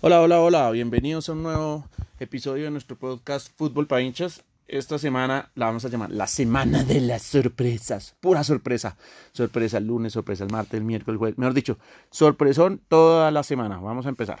Hola, 0.00 0.20
hola, 0.20 0.40
hola, 0.40 0.70
bienvenidos 0.70 1.28
a 1.28 1.32
un 1.32 1.42
nuevo 1.42 1.84
episodio 2.20 2.64
de 2.64 2.70
nuestro 2.70 2.96
podcast 2.96 3.48
Fútbol 3.56 3.86
para 3.86 4.02
hinchas. 4.02 4.44
Esta 4.66 4.98
semana 4.98 5.50
la 5.54 5.66
vamos 5.66 5.86
a 5.86 5.88
llamar 5.88 6.10
la 6.10 6.26
semana 6.26 6.84
de 6.84 7.00
las 7.00 7.22
sorpresas. 7.22 8.14
Pura 8.20 8.44
sorpresa. 8.44 8.98
Sorpresa 9.32 9.78
el 9.78 9.86
lunes, 9.86 10.12
sorpresa 10.12 10.44
el 10.44 10.52
martes, 10.52 10.74
el 10.74 10.84
miércoles, 10.84 11.14
el 11.14 11.18
jueves. 11.18 11.38
Mejor 11.38 11.54
dicho, 11.54 11.78
sorpresón 12.10 12.82
toda 12.86 13.30
la 13.30 13.42
semana. 13.42 13.80
Vamos 13.80 14.04
a 14.04 14.10
empezar. 14.10 14.40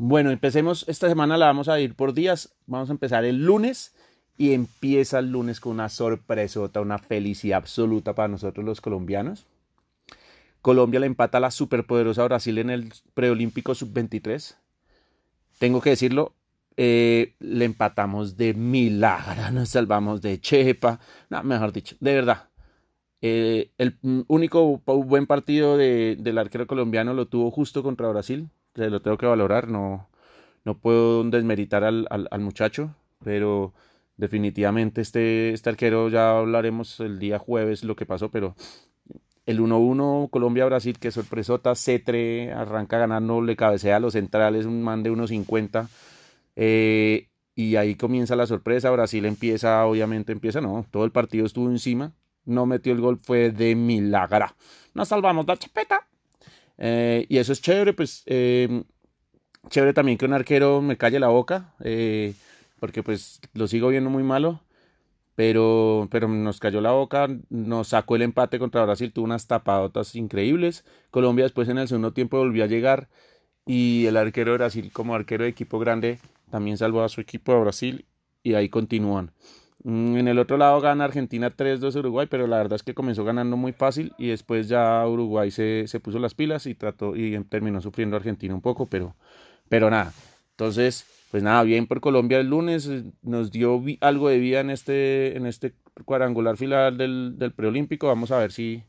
Bueno, 0.00 0.30
empecemos. 0.30 0.84
Esta 0.86 1.08
semana 1.08 1.36
la 1.36 1.46
vamos 1.46 1.68
a 1.68 1.80
ir 1.80 1.96
por 1.96 2.14
días. 2.14 2.54
Vamos 2.66 2.88
a 2.88 2.92
empezar 2.92 3.24
el 3.24 3.44
lunes 3.44 3.96
y 4.36 4.52
empieza 4.52 5.18
el 5.18 5.32
lunes 5.32 5.58
con 5.58 5.72
una 5.72 5.88
sorpresota, 5.88 6.80
una 6.80 6.98
felicidad 6.98 7.58
absoluta 7.58 8.14
para 8.14 8.28
nosotros 8.28 8.64
los 8.64 8.80
colombianos. 8.80 9.44
Colombia 10.62 11.00
le 11.00 11.06
empata 11.06 11.38
a 11.38 11.40
la 11.40 11.50
superpoderosa 11.50 12.22
Brasil 12.22 12.58
en 12.58 12.70
el 12.70 12.92
preolímpico 13.14 13.74
sub-23. 13.74 14.54
Tengo 15.58 15.80
que 15.80 15.90
decirlo, 15.90 16.32
eh, 16.76 17.34
le 17.40 17.64
empatamos 17.64 18.36
de 18.36 18.54
milagro, 18.54 19.50
nos 19.52 19.70
salvamos 19.70 20.22
de 20.22 20.40
chepa, 20.40 21.00
no, 21.28 21.42
mejor 21.42 21.72
dicho, 21.72 21.96
de 21.98 22.14
verdad. 22.14 22.48
Eh, 23.20 23.72
el 23.78 23.98
único 24.28 24.78
buen 24.78 25.26
partido 25.26 25.76
del 25.76 26.38
arquero 26.38 26.68
colombiano 26.68 27.14
lo 27.14 27.26
tuvo 27.26 27.50
justo 27.50 27.82
contra 27.82 28.06
Brasil, 28.08 28.48
lo 28.74 29.02
tengo 29.02 29.18
que 29.18 29.26
valorar, 29.26 29.68
no, 29.68 30.08
no 30.64 30.78
puedo 30.78 31.24
desmeritar 31.24 31.84
al, 31.84 32.06
al, 32.10 32.40
muchacho, 32.40 32.94
pero 33.24 33.74
definitivamente 34.16 35.00
este, 35.00 35.52
este 35.52 35.70
arquero 35.70 36.08
ya 36.08 36.38
hablaremos 36.38 37.00
el 37.00 37.18
día 37.18 37.38
jueves 37.38 37.84
lo 37.84 37.96
que 37.96 38.06
pasó, 38.06 38.30
pero 38.30 38.54
el 39.48 39.60
1-1 39.60 40.28
Colombia-Brasil, 40.28 40.98
que 40.98 41.10
sorpresota, 41.10 41.74
Cetre 41.74 42.52
arranca 42.52 42.98
ganando, 42.98 43.40
le 43.40 43.56
cabecea 43.56 43.96
a 43.96 44.00
los 44.00 44.12
centrales, 44.12 44.66
un 44.66 44.82
man 44.82 45.02
de 45.02 45.10
1.50. 45.10 45.88
Eh, 46.54 47.28
y 47.54 47.76
ahí 47.76 47.94
comienza 47.94 48.36
la 48.36 48.46
sorpresa. 48.46 48.90
Brasil 48.90 49.24
empieza, 49.24 49.86
obviamente 49.86 50.32
empieza, 50.32 50.60
no, 50.60 50.84
todo 50.90 51.06
el 51.06 51.12
partido 51.12 51.46
estuvo 51.46 51.70
encima. 51.70 52.12
No 52.44 52.66
metió 52.66 52.92
el 52.92 53.00
gol, 53.00 53.20
fue 53.22 53.50
de 53.50 53.74
milagra. 53.74 54.54
Nos 54.92 55.08
salvamos 55.08 55.46
la 55.46 55.56
chapeta. 55.56 56.07
Eh, 56.78 57.26
y 57.28 57.38
eso 57.38 57.52
es 57.52 57.60
chévere, 57.60 57.92
pues 57.92 58.22
eh, 58.26 58.84
chévere 59.68 59.92
también 59.92 60.18
que 60.18 60.24
un 60.24 60.32
arquero 60.32 60.80
me 60.80 60.96
calle 60.96 61.20
la 61.20 61.28
boca, 61.28 61.74
porque 62.80 63.02
pues 63.02 63.40
lo 63.54 63.66
sigo 63.66 63.88
viendo 63.88 64.10
muy 64.10 64.22
malo 64.22 64.62
pero, 65.38 66.08
pero 66.10 66.26
nos 66.26 66.58
cayó 66.58 66.80
la 66.80 66.90
boca, 66.90 67.28
nos 67.48 67.86
sacó 67.86 68.16
el 68.16 68.22
empate 68.22 68.58
contra 68.58 68.82
Brasil, 68.84 69.12
tuvo 69.12 69.24
unas 69.24 69.46
tapadotas 69.46 70.16
increíbles. 70.16 70.84
Colombia 71.12 71.44
después 71.44 71.68
en 71.68 71.78
el 71.78 71.86
segundo 71.86 72.12
tiempo 72.12 72.38
volvió 72.38 72.64
a 72.64 72.66
llegar 72.66 73.08
y 73.64 74.06
el 74.06 74.16
arquero 74.16 74.50
de 74.50 74.58
Brasil 74.58 74.90
como 74.92 75.14
arquero 75.14 75.44
de 75.44 75.50
equipo 75.50 75.78
grande 75.78 76.18
también 76.50 76.76
salvó 76.76 77.04
a 77.04 77.08
su 77.08 77.20
equipo 77.20 77.52
de 77.52 77.60
Brasil 77.60 78.06
y 78.42 78.54
ahí 78.54 78.68
continúan. 78.68 79.30
Mm, 79.88 80.18
en 80.18 80.28
el 80.28 80.38
otro 80.38 80.58
lado 80.58 80.82
gana 80.82 81.04
Argentina 81.04 81.50
3-2 81.50 81.96
Uruguay, 81.96 82.26
pero 82.30 82.46
la 82.46 82.58
verdad 82.58 82.76
es 82.76 82.82
que 82.82 82.92
comenzó 82.92 83.24
ganando 83.24 83.56
muy 83.56 83.72
fácil 83.72 84.12
y 84.18 84.28
después 84.28 84.68
ya 84.68 85.02
Uruguay 85.06 85.50
se, 85.50 85.84
se 85.86 85.98
puso 85.98 86.18
las 86.18 86.34
pilas 86.34 86.66
y 86.66 86.74
trató 86.74 87.16
y 87.16 87.42
terminó 87.44 87.80
sufriendo 87.80 88.14
Argentina 88.14 88.54
un 88.54 88.60
poco, 88.60 88.84
pero, 88.84 89.16
pero 89.70 89.88
nada. 89.88 90.12
Entonces, 90.50 91.06
pues 91.30 91.42
nada, 91.42 91.62
bien 91.62 91.86
por 91.86 92.02
Colombia 92.02 92.38
el 92.38 92.50
lunes, 92.50 92.86
eh, 92.86 93.02
nos 93.22 93.50
dio 93.50 93.82
algo 94.02 94.28
de 94.28 94.38
vida 94.38 94.60
en 94.60 94.68
este, 94.68 95.34
en 95.38 95.46
este 95.46 95.72
cuadrangular 96.04 96.58
final 96.58 96.98
del, 96.98 97.38
del 97.38 97.52
preolímpico, 97.52 98.08
vamos 98.08 98.30
a 98.30 98.36
ver 98.36 98.52
si, 98.52 98.82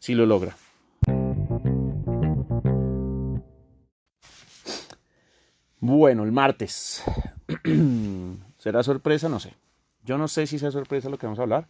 si 0.00 0.14
lo 0.14 0.26
logra. 0.26 0.54
Bueno, 5.80 6.24
el 6.24 6.32
martes. 6.32 7.02
¿Será 8.58 8.82
sorpresa? 8.82 9.30
No 9.30 9.40
sé. 9.40 9.54
Yo 10.04 10.18
no 10.18 10.28
sé 10.28 10.46
si 10.46 10.58
sea 10.58 10.70
sorpresa 10.70 11.08
lo 11.08 11.18
que 11.18 11.26
vamos 11.26 11.38
a 11.38 11.42
hablar, 11.42 11.68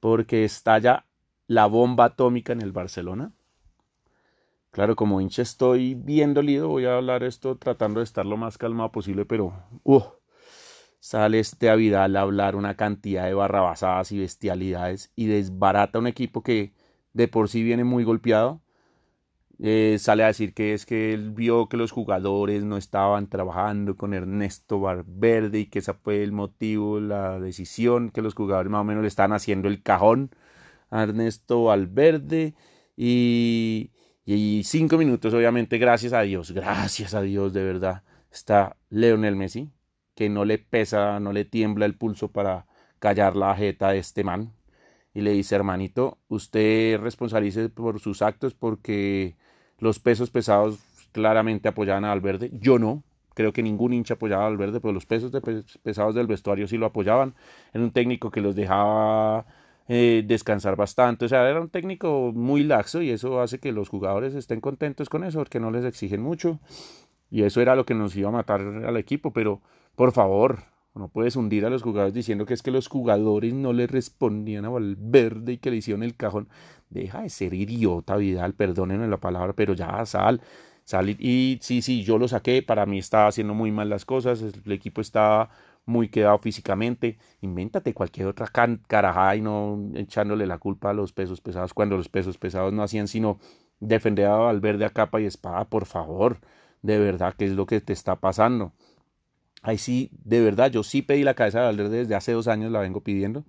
porque 0.00 0.44
estalla 0.44 1.04
la 1.46 1.66
bomba 1.66 2.06
atómica 2.06 2.52
en 2.52 2.62
el 2.62 2.72
Barcelona. 2.72 3.32
Claro, 4.70 4.96
como 4.96 5.20
hincha 5.20 5.42
estoy 5.42 5.94
bien 5.94 6.34
dolido, 6.34 6.68
voy 6.68 6.84
a 6.84 6.96
hablar 6.96 7.24
esto 7.24 7.56
tratando 7.56 8.00
de 8.00 8.04
estar 8.04 8.26
lo 8.26 8.36
más 8.36 8.58
calmado 8.58 8.92
posible, 8.92 9.24
pero 9.24 9.52
uh, 9.82 10.02
sale 11.00 11.40
este 11.40 11.70
a 11.70 11.74
Vidal 11.74 12.16
a 12.16 12.20
hablar 12.20 12.54
una 12.54 12.76
cantidad 12.76 13.24
de 13.24 13.34
barrabasadas 13.34 14.12
y 14.12 14.18
bestialidades 14.18 15.10
y 15.16 15.26
desbarata 15.26 15.98
un 15.98 16.06
equipo 16.06 16.42
que 16.42 16.74
de 17.12 17.28
por 17.28 17.48
sí 17.48 17.62
viene 17.62 17.84
muy 17.84 18.04
golpeado. 18.04 18.60
Eh, 19.60 19.96
sale 19.98 20.22
a 20.24 20.28
decir 20.28 20.54
que 20.54 20.72
es 20.72 20.86
que 20.86 21.12
él 21.12 21.32
vio 21.32 21.68
que 21.68 21.76
los 21.76 21.90
jugadores 21.90 22.64
no 22.64 22.76
estaban 22.76 23.28
trabajando 23.28 23.96
con 23.96 24.14
Ernesto 24.14 24.80
Valverde 24.80 25.60
y 25.60 25.66
que 25.66 25.80
ese 25.80 25.94
fue 25.94 26.22
el 26.22 26.30
motivo, 26.32 27.00
la 27.00 27.40
decisión, 27.40 28.10
que 28.10 28.22
los 28.22 28.34
jugadores 28.34 28.70
más 28.70 28.82
o 28.82 28.84
menos 28.84 29.02
le 29.02 29.08
están 29.08 29.32
haciendo 29.32 29.68
el 29.68 29.82
cajón 29.82 30.30
a 30.90 31.02
Ernesto 31.04 31.64
Valverde 31.64 32.54
y 32.96 33.90
y 34.30 34.62
cinco 34.64 34.98
minutos, 34.98 35.32
obviamente, 35.32 35.78
gracias 35.78 36.12
a 36.12 36.20
Dios, 36.20 36.50
gracias 36.52 37.14
a 37.14 37.22
Dios, 37.22 37.54
de 37.54 37.64
verdad, 37.64 38.02
está 38.30 38.76
Leonel 38.90 39.36
Messi, 39.36 39.70
que 40.14 40.28
no 40.28 40.44
le 40.44 40.58
pesa, 40.58 41.18
no 41.18 41.32
le 41.32 41.46
tiembla 41.46 41.86
el 41.86 41.96
pulso 41.96 42.30
para 42.30 42.66
callar 42.98 43.36
la 43.36 43.54
jeta 43.56 43.90
de 43.90 43.98
este 43.98 44.24
man. 44.24 44.52
Y 45.14 45.22
le 45.22 45.32
dice, 45.32 45.54
hermanito, 45.54 46.18
usted 46.28 46.98
responsabilice 47.00 47.70
por 47.70 48.00
sus 48.00 48.20
actos 48.20 48.54
porque 48.54 49.36
los 49.78 49.98
pesos 49.98 50.30
pesados 50.30 50.78
claramente 51.12 51.68
apoyaban 51.68 52.04
a 52.04 52.08
Valverde. 52.08 52.50
Yo 52.52 52.78
no, 52.78 53.02
creo 53.34 53.52
que 53.52 53.62
ningún 53.62 53.92
hincha 53.92 54.14
apoyaba 54.14 54.46
a 54.46 54.48
Valverde, 54.48 54.80
pero 54.80 54.92
los 54.92 55.06
pesos 55.06 55.32
pesados 55.82 56.14
del 56.14 56.26
vestuario 56.26 56.66
sí 56.66 56.76
lo 56.76 56.86
apoyaban. 56.86 57.34
Era 57.72 57.84
un 57.84 57.92
técnico 57.92 58.30
que 58.30 58.40
los 58.40 58.56
dejaba 58.56 59.46
eh, 59.88 60.24
descansar 60.26 60.76
bastante. 60.76 61.24
O 61.24 61.28
sea, 61.28 61.48
era 61.48 61.60
un 61.60 61.70
técnico 61.70 62.32
muy 62.34 62.64
laxo 62.64 63.00
y 63.00 63.10
eso 63.10 63.40
hace 63.40 63.58
que 63.58 63.72
los 63.72 63.88
jugadores 63.88 64.34
estén 64.34 64.60
contentos 64.60 65.08
con 65.08 65.24
eso, 65.24 65.38
porque 65.38 65.60
no 65.60 65.70
les 65.70 65.84
exigen 65.84 66.20
mucho. 66.20 66.58
Y 67.30 67.42
eso 67.42 67.60
era 67.60 67.76
lo 67.76 67.86
que 67.86 67.94
nos 67.94 68.16
iba 68.16 68.28
a 68.28 68.32
matar 68.32 68.60
al 68.60 68.96
equipo. 68.96 69.32
Pero, 69.32 69.60
por 69.94 70.12
favor, 70.12 70.64
no 70.98 71.08
puedes 71.08 71.36
hundir 71.36 71.64
a 71.64 71.70
los 71.70 71.82
jugadores 71.82 72.14
diciendo 72.14 72.44
que 72.44 72.54
es 72.54 72.62
que 72.62 72.70
los 72.70 72.88
jugadores 72.88 73.54
no 73.54 73.72
le 73.72 73.86
respondían 73.86 74.64
a 74.64 74.68
Valverde 74.68 75.54
y 75.54 75.58
que 75.58 75.70
le 75.70 75.76
hicieron 75.76 76.02
el 76.02 76.16
cajón. 76.16 76.48
Deja 76.90 77.22
de 77.22 77.30
ser 77.30 77.54
idiota, 77.54 78.16
Vidal, 78.16 78.54
perdónenme 78.54 79.08
la 79.08 79.18
palabra, 79.18 79.52
pero 79.54 79.74
ya 79.74 80.04
sal. 80.06 80.40
Sal 80.84 81.10
y 81.10 81.58
sí, 81.62 81.82
sí, 81.82 82.02
yo 82.02 82.18
lo 82.18 82.28
saqué, 82.28 82.62
para 82.62 82.86
mí 82.86 82.98
estaba 82.98 83.28
haciendo 83.28 83.54
muy 83.54 83.70
mal 83.70 83.90
las 83.90 84.04
cosas, 84.04 84.42
el 84.42 84.72
equipo 84.72 85.00
estaba 85.00 85.50
muy 85.86 86.08
quedado 86.08 86.38
físicamente. 86.38 87.18
Invéntate 87.40 87.94
cualquier 87.94 88.26
otra 88.28 88.46
carajada 88.86 89.36
y 89.36 89.40
no 89.40 89.90
echándole 89.94 90.46
la 90.46 90.58
culpa 90.58 90.90
a 90.90 90.94
los 90.94 91.12
pesos 91.12 91.40
pesados 91.40 91.74
cuando 91.74 91.96
los 91.96 92.08
pesos 92.08 92.38
pesados 92.38 92.72
no 92.72 92.82
hacían 92.82 93.08
sino 93.08 93.38
defender 93.80 94.26
a 94.26 94.36
Valverde 94.36 94.84
a 94.84 94.90
capa 94.90 95.20
y 95.20 95.26
espada, 95.26 95.64
por 95.68 95.86
favor. 95.86 96.38
De 96.82 96.98
verdad, 96.98 97.34
¿qué 97.36 97.46
es 97.46 97.52
lo 97.52 97.66
que 97.66 97.80
te 97.80 97.92
está 97.92 98.16
pasando? 98.16 98.72
Ahí 99.62 99.78
sí, 99.78 100.10
de 100.24 100.40
verdad, 100.40 100.70
yo 100.70 100.82
sí 100.82 101.02
pedí 101.02 101.24
la 101.24 101.34
cabeza 101.34 101.60
de 101.60 101.66
Valverde 101.66 101.98
desde 101.98 102.14
hace 102.14 102.32
dos 102.32 102.48
años, 102.48 102.70
la 102.70 102.80
vengo 102.80 103.02
pidiendo. 103.02 103.44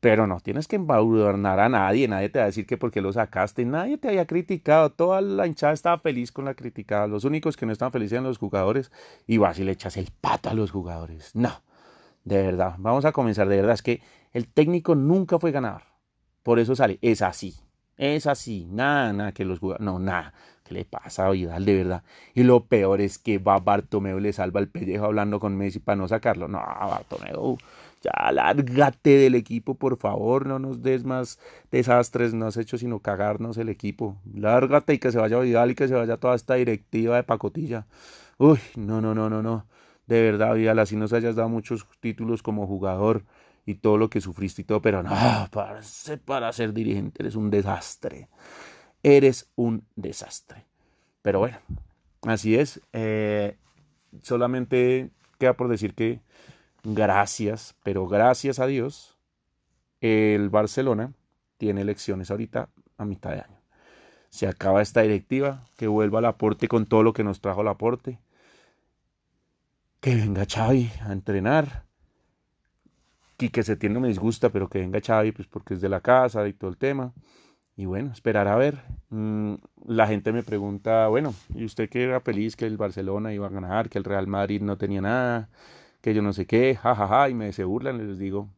Pero 0.00 0.26
no 0.26 0.40
tienes 0.40 0.68
que 0.68 0.76
embadurnar 0.76 1.58
a 1.58 1.68
nadie, 1.68 2.06
nadie 2.06 2.28
te 2.28 2.38
va 2.38 2.44
a 2.44 2.46
decir 2.46 2.66
que 2.66 2.76
porque 2.76 3.00
lo 3.00 3.12
sacaste, 3.12 3.64
nadie 3.64 3.96
te 3.98 4.08
había 4.08 4.26
criticado, 4.26 4.90
toda 4.90 5.20
la 5.20 5.46
hinchada 5.46 5.72
estaba 5.72 5.98
feliz 5.98 6.30
con 6.30 6.44
la 6.44 6.54
criticada, 6.54 7.06
los 7.06 7.24
únicos 7.24 7.56
que 7.56 7.66
no 7.66 7.72
estaban 7.72 7.92
felices 7.92 8.12
eran 8.12 8.24
los 8.24 8.38
jugadores 8.38 8.92
y 9.26 9.38
vas 9.38 9.58
y 9.58 9.64
le 9.64 9.72
echas 9.72 9.96
el 9.96 10.10
pato 10.20 10.50
a 10.50 10.54
los 10.54 10.70
jugadores. 10.70 11.34
No, 11.34 11.62
de 12.24 12.42
verdad, 12.42 12.74
vamos 12.78 13.04
a 13.04 13.12
comenzar, 13.12 13.48
de 13.48 13.56
verdad, 13.56 13.74
es 13.74 13.82
que 13.82 14.02
el 14.32 14.46
técnico 14.46 14.94
nunca 14.94 15.38
fue 15.38 15.50
ganador, 15.50 15.82
por 16.42 16.58
eso 16.58 16.76
sale, 16.76 16.98
es 17.00 17.22
así, 17.22 17.54
es 17.96 18.26
así, 18.26 18.66
nada, 18.70 19.12
nada 19.12 19.32
que 19.32 19.46
los 19.46 19.58
jugadores, 19.58 19.84
no, 19.84 19.98
nada, 19.98 20.34
¿qué 20.66 20.74
le 20.74 20.84
pasa 20.84 21.26
a 21.26 21.30
Vidal, 21.30 21.64
de 21.64 21.74
verdad? 21.74 22.02
Y 22.34 22.42
lo 22.42 22.64
peor 22.64 23.00
es 23.00 23.18
que 23.18 23.38
va 23.38 23.58
Bartomeu, 23.58 24.18
le 24.18 24.32
salva 24.32 24.60
el 24.60 24.68
pellejo 24.68 25.06
hablando 25.06 25.40
con 25.40 25.56
Messi 25.56 25.78
para 25.78 25.96
no 25.96 26.08
sacarlo, 26.08 26.48
no, 26.48 26.58
Bartomeu 26.58 27.58
ya 28.02 28.32
lárgate 28.32 29.10
del 29.16 29.34
equipo, 29.34 29.74
por 29.74 29.96
favor, 29.96 30.46
no 30.46 30.58
nos 30.58 30.82
des 30.82 31.04
más 31.04 31.38
desastres, 31.70 32.34
no 32.34 32.46
has 32.46 32.56
hecho 32.56 32.78
sino 32.78 33.00
cagarnos 33.00 33.56
el 33.58 33.68
equipo. 33.68 34.16
Lárgate 34.34 34.94
y 34.94 34.98
que 34.98 35.12
se 35.12 35.18
vaya 35.18 35.38
Vidal 35.38 35.70
y 35.70 35.74
que 35.74 35.88
se 35.88 35.94
vaya 35.94 36.16
toda 36.16 36.34
esta 36.34 36.54
directiva 36.54 37.16
de 37.16 37.22
pacotilla. 37.22 37.86
Uy, 38.38 38.58
no, 38.76 39.00
no, 39.00 39.14
no, 39.14 39.30
no, 39.30 39.42
no. 39.42 39.66
De 40.06 40.22
verdad, 40.22 40.54
Vidal, 40.54 40.78
así 40.78 40.96
nos 40.96 41.12
hayas 41.12 41.36
dado 41.36 41.48
muchos 41.48 41.86
títulos 42.00 42.42
como 42.42 42.66
jugador 42.66 43.24
y 43.64 43.74
todo 43.76 43.98
lo 43.98 44.08
que 44.08 44.20
sufriste 44.20 44.62
y 44.62 44.64
todo, 44.64 44.80
pero 44.80 45.02
no, 45.02 45.10
para, 45.50 45.80
para 46.24 46.52
ser 46.52 46.72
dirigente 46.72 47.22
eres 47.22 47.34
un 47.34 47.50
desastre. 47.50 48.28
Eres 49.06 49.48
un 49.54 49.86
desastre. 49.94 50.66
Pero 51.22 51.38
bueno, 51.38 51.58
así 52.22 52.56
es. 52.56 52.80
Eh, 52.92 53.56
solamente 54.20 55.10
queda 55.38 55.52
por 55.52 55.68
decir 55.68 55.94
que 55.94 56.18
gracias, 56.82 57.76
pero 57.84 58.08
gracias 58.08 58.58
a 58.58 58.66
Dios, 58.66 59.16
el 60.00 60.50
Barcelona 60.50 61.12
tiene 61.56 61.82
elecciones 61.82 62.32
ahorita 62.32 62.68
a 62.98 63.04
mitad 63.04 63.30
de 63.30 63.42
año. 63.42 63.60
Se 64.28 64.48
acaba 64.48 64.82
esta 64.82 65.02
directiva, 65.02 65.64
que 65.76 65.86
vuelva 65.86 66.18
al 66.18 66.24
aporte 66.24 66.66
con 66.66 66.84
todo 66.86 67.04
lo 67.04 67.12
que 67.12 67.22
nos 67.22 67.40
trajo 67.40 67.60
el 67.60 67.68
aporte. 67.68 68.18
Que 70.00 70.16
venga 70.16 70.46
Xavi 70.52 70.90
a 71.02 71.12
entrenar. 71.12 71.84
Y 73.38 73.50
que 73.50 73.62
se 73.62 73.76
tiene 73.76 74.00
me 74.00 74.08
disgusta, 74.08 74.50
pero 74.50 74.68
que 74.68 74.80
venga 74.80 75.00
Xavi, 75.00 75.30
pues 75.30 75.46
porque 75.46 75.74
es 75.74 75.80
de 75.80 75.90
la 75.90 76.00
casa 76.00 76.48
y 76.48 76.54
todo 76.54 76.70
el 76.70 76.76
tema. 76.76 77.14
Y 77.76 77.84
bueno, 77.86 78.10
esperar 78.12 78.48
a 78.48 78.56
ver. 78.56 78.82
Mm, 79.10 79.54
la 79.86 80.06
gente 80.06 80.32
me 80.32 80.42
pregunta, 80.42 81.08
bueno, 81.08 81.34
¿y 81.54 81.64
usted 81.64 81.88
qué 81.90 82.04
era 82.04 82.20
feliz 82.20 82.56
que 82.56 82.66
el 82.66 82.76
Barcelona 82.78 83.34
iba 83.34 83.46
a 83.46 83.50
ganar, 83.50 83.88
que 83.90 83.98
el 83.98 84.04
Real 84.04 84.26
Madrid 84.26 84.62
no 84.62 84.78
tenía 84.78 85.02
nada, 85.02 85.50
que 86.00 86.14
yo 86.14 86.22
no 86.22 86.32
sé 86.32 86.46
qué, 86.46 86.74
jajaja, 86.74 87.06
ja, 87.08 87.18
ja, 87.22 87.30
y 87.30 87.34
me 87.34 87.52
se 87.52 87.64
burlan, 87.64 87.98
les 87.98 88.18
digo. 88.18 88.48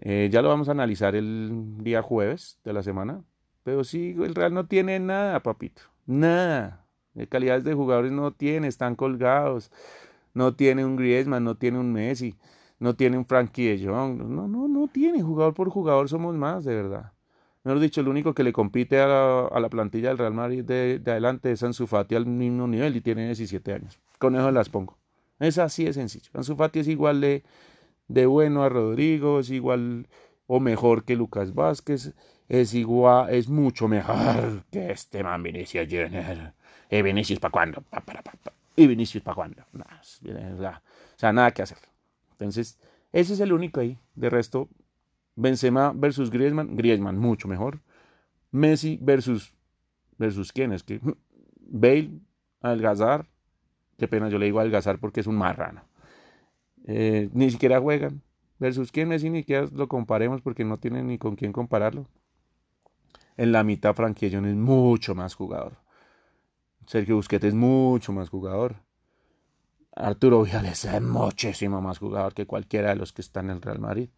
Eh, 0.00 0.28
ya 0.30 0.42
lo 0.42 0.48
vamos 0.48 0.68
a 0.68 0.72
analizar 0.72 1.14
el 1.16 1.50
día 1.78 2.02
jueves 2.02 2.60
de 2.64 2.72
la 2.72 2.82
semana. 2.82 3.24
Pero 3.64 3.84
sí, 3.84 4.14
el 4.18 4.34
Real 4.34 4.54
no 4.54 4.66
tiene 4.66 4.98
nada, 5.00 5.42
papito. 5.42 5.82
Nada. 6.06 6.84
De 7.14 7.26
calidades 7.28 7.64
de 7.64 7.74
jugadores 7.74 8.12
no 8.12 8.32
tiene, 8.32 8.68
están 8.68 8.94
colgados. 8.96 9.70
No 10.34 10.54
tiene 10.54 10.84
un 10.84 10.96
Griezmann, 10.96 11.44
no 11.44 11.56
tiene 11.56 11.78
un 11.78 11.92
Messi, 11.92 12.36
no 12.78 12.94
tiene 12.96 13.18
un 13.18 13.26
Frankie 13.26 13.76
de 13.76 13.86
Jong. 13.86 14.18
No, 14.18 14.48
no, 14.48 14.68
no 14.68 14.88
tiene. 14.88 15.22
Jugador 15.22 15.54
por 15.54 15.70
jugador 15.70 16.08
somos 16.08 16.36
más, 16.36 16.64
de 16.64 16.74
verdad. 16.74 17.12
Mejor 17.68 17.82
dicho, 17.82 18.00
el 18.00 18.08
único 18.08 18.32
que 18.32 18.44
le 18.44 18.50
compite 18.54 18.98
a 18.98 19.50
la, 19.60 19.68
plantilla 19.68 20.08
del 20.08 20.16
Real 20.16 20.32
Madrid 20.32 20.64
de, 20.64 21.02
adelante 21.04 21.52
es 21.52 21.62
Ansu 21.62 21.86
Fati 21.86 22.14
al 22.14 22.24
mismo 22.24 22.66
nivel 22.66 22.96
y 22.96 23.02
tiene 23.02 23.26
17 23.26 23.74
años. 23.74 24.00
Con 24.16 24.34
eso 24.36 24.50
las 24.50 24.70
pongo. 24.70 24.96
Es 25.38 25.58
así 25.58 25.84
de 25.84 25.92
sencillo. 25.92 26.30
Ansu 26.32 26.56
Fati 26.56 26.78
es 26.78 26.88
igual 26.88 27.20
de, 27.20 28.24
bueno 28.24 28.62
a 28.62 28.70
Rodrigo, 28.70 29.40
es 29.40 29.50
igual 29.50 30.06
o 30.46 30.60
mejor 30.60 31.04
que 31.04 31.14
Lucas 31.14 31.54
Vázquez, 31.54 32.14
es 32.48 32.72
igual, 32.72 33.28
es 33.34 33.50
mucho 33.50 33.86
mejor 33.86 34.64
que 34.72 34.90
este 34.90 35.22
man 35.22 35.42
Vinicius 35.42 35.88
Junior. 35.90 36.54
¿Y 36.90 37.02
Vinicius 37.02 37.38
para 37.38 37.52
cuándo? 37.52 37.84
¿Y 38.76 38.86
Vinicius 38.86 39.22
para 39.22 39.34
cuándo? 39.34 39.62
o 39.74 41.18
sea, 41.18 41.32
nada 41.34 41.50
que 41.50 41.60
hacer. 41.60 41.76
Entonces, 42.30 42.78
ese 43.12 43.34
es 43.34 43.40
el 43.40 43.52
único 43.52 43.80
ahí. 43.80 43.98
De 44.14 44.30
resto, 44.30 44.70
Benzema 45.38 45.92
versus 45.94 46.30
Griezmann, 46.30 46.76
Griezmann 46.76 47.16
mucho 47.16 47.46
mejor. 47.46 47.80
Messi 48.50 48.98
versus 49.00 49.54
versus 50.18 50.52
quién 50.52 50.72
es 50.72 50.82
que 50.82 51.00
Bale, 51.60 52.10
Algazar, 52.60 53.26
qué 53.96 54.08
pena 54.08 54.28
yo 54.28 54.38
le 54.38 54.46
digo 54.46 54.58
Algazar 54.58 54.98
porque 54.98 55.20
es 55.20 55.26
un 55.28 55.36
marrano. 55.36 55.82
Eh, 56.86 57.28
ni 57.32 57.50
siquiera 57.50 57.80
juegan. 57.80 58.22
Versus 58.58 58.90
quién 58.90 59.08
Messi 59.08 59.30
ni 59.30 59.40
siquiera 59.40 59.68
lo 59.72 59.86
comparemos 59.86 60.42
porque 60.42 60.64
no 60.64 60.78
tienen 60.78 61.06
ni 61.06 61.18
con 61.18 61.36
quién 61.36 61.52
compararlo. 61.52 62.08
En 63.36 63.52
la 63.52 63.62
mitad 63.62 63.94
Frankie 63.94 64.26
es 64.26 64.34
mucho 64.34 65.14
más 65.14 65.34
jugador. 65.36 65.76
Sergio 66.86 67.14
Busquets 67.14 67.44
es 67.44 67.54
mucho 67.54 68.12
más 68.12 68.28
jugador. 68.28 68.76
Arturo 69.94 70.42
Vidal 70.42 70.66
es 70.66 70.88
muchísimo 71.00 71.80
más 71.80 71.98
jugador 71.98 72.34
que 72.34 72.46
cualquiera 72.46 72.88
de 72.88 72.96
los 72.96 73.12
que 73.12 73.22
están 73.22 73.50
en 73.50 73.56
el 73.56 73.62
Real 73.62 73.78
Madrid. 73.78 74.08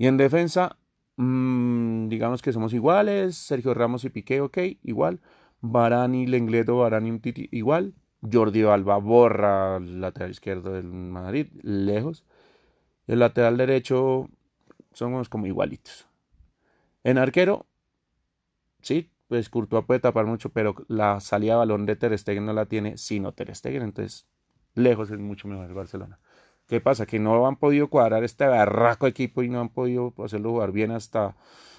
Y 0.00 0.06
en 0.06 0.16
defensa, 0.16 0.78
mmm, 1.16 2.08
digamos 2.08 2.40
que 2.40 2.54
somos 2.54 2.72
iguales. 2.72 3.36
Sergio 3.36 3.74
Ramos 3.74 4.02
y 4.06 4.08
Piqué, 4.08 4.40
ok, 4.40 4.56
igual. 4.82 5.20
Barani, 5.60 6.26
Lengledo, 6.26 6.78
Barani, 6.78 7.18
Titi, 7.18 7.50
igual. 7.52 7.92
Jordi 8.22 8.62
Alba 8.62 8.96
borra 8.96 9.76
el 9.76 10.00
lateral 10.00 10.30
izquierdo 10.30 10.72
del 10.72 10.86
Madrid, 10.86 11.48
lejos. 11.60 12.24
El 13.08 13.18
lateral 13.18 13.58
derecho 13.58 14.30
somos 14.94 15.28
como 15.28 15.46
igualitos. 15.46 16.08
En 17.04 17.18
arquero, 17.18 17.66
sí, 18.80 19.10
pues 19.28 19.50
Courtois 19.50 19.84
puede 19.84 20.00
tapar 20.00 20.24
mucho, 20.24 20.48
pero 20.48 20.76
la 20.88 21.20
salida 21.20 21.52
de 21.52 21.58
balón 21.58 21.84
de 21.84 21.96
Ter 21.96 22.18
Stegen 22.18 22.46
no 22.46 22.54
la 22.54 22.64
tiene 22.64 22.96
sino 22.96 23.32
Ter 23.32 23.54
Stegen, 23.54 23.82
entonces 23.82 24.26
lejos 24.74 25.10
es 25.10 25.18
mucho 25.18 25.46
mejor 25.46 25.66
el 25.66 25.74
Barcelona. 25.74 26.18
¿Qué 26.70 26.80
pasa? 26.80 27.04
Que 27.04 27.18
no 27.18 27.48
han 27.48 27.56
podido 27.56 27.88
cuadrar 27.90 28.22
este 28.22 28.46
barraco 28.46 29.08
equipo 29.08 29.42
y 29.42 29.48
no 29.48 29.60
han 29.60 29.70
podido 29.70 30.14
hacerlo 30.24 30.50
jugar 30.50 30.70
bien 30.70 30.92
hasta 30.92 31.34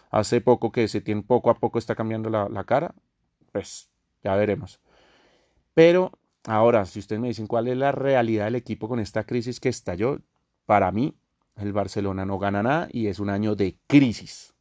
hace 0.10 0.42
poco 0.42 0.74
que 0.74 0.90
se 0.90 1.00
tiene 1.00 1.22
poco 1.22 1.50
a 1.50 1.54
poco 1.54 1.80
está 1.80 1.96
cambiando 1.96 2.30
la, 2.30 2.64
cara. 2.66 2.94
Pues 3.54 3.90
ya 4.22 4.36
veremos. 4.36 4.82
Pero 5.74 6.12
ahora, 6.46 6.86
si 6.86 7.00
ustedes 7.00 7.22
me 7.22 7.30
dicen 7.30 7.48
cuál 7.48 7.70
es 7.70 7.78
la 7.78 7.94
realidad 7.94 8.44
del 8.44 8.56
equipo 8.56 8.90
con 8.90 9.00
esta 9.00 9.24
crisis 9.24 9.62
que 9.62 9.70
estalló, 9.70 10.20
para 10.66 10.92
mí 10.92 11.16
el 11.56 11.72
Barcelona 11.72 12.26
no 12.26 12.38
gana 12.38 12.62
nada 12.62 12.90
y 12.92 13.08
es 13.08 13.20
un 13.20 13.30
año 13.30 13.56
de 13.56 13.78
crisis. 13.88 14.54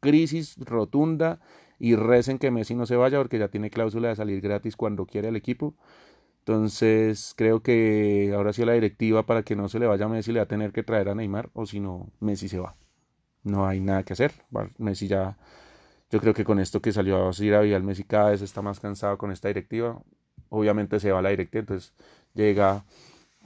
Crisis 0.00 0.56
rotunda 0.56 1.40
y 1.78 1.94
recen 1.94 2.38
que 2.38 2.50
Messi 2.50 2.74
no 2.74 2.86
se 2.86 2.96
vaya 2.96 3.18
porque 3.18 3.38
ya 3.38 3.48
tiene 3.48 3.68
cláusula 3.68 4.08
de 4.08 4.16
salir 4.16 4.40
gratis 4.40 4.76
cuando 4.76 5.04
quiere 5.04 5.28
el 5.28 5.36
equipo. 5.36 5.74
Entonces 6.48 7.34
creo 7.36 7.62
que 7.62 8.32
ahora 8.34 8.54
sí 8.54 8.64
la 8.64 8.72
directiva 8.72 9.26
para 9.26 9.42
que 9.42 9.54
no 9.54 9.68
se 9.68 9.78
le 9.78 9.86
vaya 9.86 10.06
a 10.06 10.08
Messi 10.08 10.32
le 10.32 10.38
va 10.38 10.44
a 10.44 10.48
tener 10.48 10.72
que 10.72 10.82
traer 10.82 11.10
a 11.10 11.14
Neymar 11.14 11.50
o 11.52 11.66
si 11.66 11.78
no 11.78 12.10
Messi 12.20 12.48
se 12.48 12.58
va. 12.58 12.74
No 13.44 13.66
hay 13.66 13.80
nada 13.80 14.02
que 14.02 14.14
hacer. 14.14 14.32
Messi 14.78 15.08
ya, 15.08 15.36
yo 16.10 16.20
creo 16.20 16.32
que 16.32 16.44
con 16.44 16.58
esto 16.58 16.80
que 16.80 16.90
salió 16.90 17.28
a 17.28 17.32
ir 17.44 17.54
a 17.54 17.60
Vidal, 17.60 17.82
Messi 17.82 18.04
cada 18.04 18.30
vez 18.30 18.40
está 18.40 18.62
más 18.62 18.80
cansado 18.80 19.18
con 19.18 19.30
esta 19.30 19.48
directiva. 19.48 20.00
Obviamente 20.48 21.00
se 21.00 21.12
va 21.12 21.18
a 21.18 21.22
la 21.22 21.28
directiva, 21.28 21.60
entonces 21.60 21.92
llega, 22.32 22.82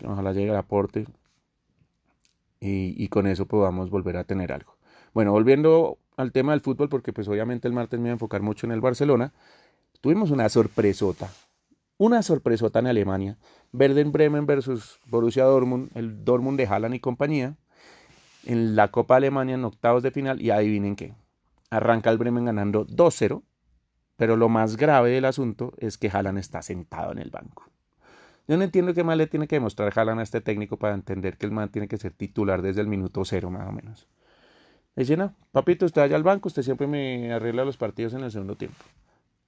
ojalá 0.05 0.32
llegue 0.32 0.50
el 0.50 0.56
aporte 0.56 1.06
y, 2.60 2.94
y 3.02 3.08
con 3.08 3.26
eso 3.26 3.46
podamos 3.46 3.90
volver 3.90 4.16
a 4.16 4.22
tener 4.22 4.52
algo. 4.52 4.76
Bueno, 5.12 5.32
volviendo 5.32 5.98
al 6.16 6.31
tema 6.31 6.52
del 6.52 6.60
fútbol, 6.60 6.88
porque 6.88 7.12
pues 7.12 7.26
obviamente 7.26 7.66
el 7.66 7.75
martes 7.75 7.98
me 7.98 8.05
voy 8.05 8.10
a 8.10 8.12
enfocar 8.12 8.43
mucho 8.43 8.64
en 8.66 8.70
el 8.70 8.81
Barcelona, 8.81 9.32
tuvimos 10.00 10.31
una 10.31 10.48
sorpresota 10.48 11.28
una 12.02 12.22
sorpresota 12.22 12.81
en 12.81 12.88
Alemania. 12.88 13.38
Werder 13.72 14.06
Bremen 14.06 14.44
versus 14.44 14.99
Borussia 15.06 15.44
Dortmund, 15.44 15.90
el 15.94 16.25
Dortmund 16.25 16.58
de 16.58 16.66
Haaland 16.66 16.96
y 16.96 17.00
compañía, 17.00 17.54
en 18.44 18.75
la 18.75 18.88
Copa 18.88 19.16
Alemania 19.16 19.54
en 19.54 19.64
octavos 19.64 20.02
de 20.02 20.10
final. 20.10 20.43
Y 20.43 20.50
adivinen 20.50 20.96
qué. 20.96 21.14
Arranca 21.70 22.10
el 22.10 22.19
Bremen 22.19 22.46
ganando 22.46 22.84
2-0. 22.87 23.43
Pero 24.16 24.37
lo 24.37 24.49
más 24.49 24.76
grave 24.76 25.10
del 25.10 25.25
asunto 25.25 25.75
es 25.78 25.96
que 25.96 26.10
Haaland 26.12 26.38
está 26.38 26.60
sentado 26.60 27.12
en 27.12 27.19
el 27.19 27.31
banco. 27.31 27.70
Yo 28.48 28.56
no 28.56 28.64
entiendo 28.64 28.94
qué 28.94 29.05
más 29.05 29.16
le 29.16 29.28
tiene 29.28 29.46
que 29.46 29.56
demostrar 29.56 29.93
Haaland 29.96 30.20
a 30.20 30.22
este 30.25 30.40
técnico 30.40 30.76
para 30.78 30.94
entender 30.94 31.38
que 31.38 31.46
el 31.46 31.52
man 31.52 31.70
tiene 31.70 31.86
que 31.86 31.98
ser 31.98 32.12
titular 32.12 32.62
desde 32.62 32.81
el 32.81 32.88
minuto 32.88 33.24
cero 33.24 33.48
más 33.48 33.69
o 33.69 33.72
menos. 33.72 34.08
Dice, 34.96 35.17
no, 35.17 35.34
papito, 35.53 35.86
usted 35.86 36.03
allá 36.03 36.17
al 36.17 36.24
banco, 36.24 36.48
usted 36.48 36.62
siempre 36.62 36.88
me 36.88 37.32
arregla 37.32 37.65
los 37.65 37.77
partidos 37.77 38.12
en 38.15 38.24
el 38.24 38.32
segundo 38.32 38.56
tiempo 38.56 38.84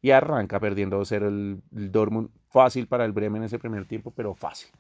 y 0.05 0.11
arranca 0.11 0.61
perdiendo 0.61 1.01
2-0 1.01 1.29
el, 1.29 1.91
Dortmund. 1.91 2.29
Fácil 2.51 2.87
para 2.89 3.07
el 3.07 3.13
Bremen 3.13 3.41
en 3.41 3.47
ese 3.47 3.59
primer 3.59 3.87
tiempo, 3.87 4.11
pero 4.11 4.35
fácil. 4.35 4.71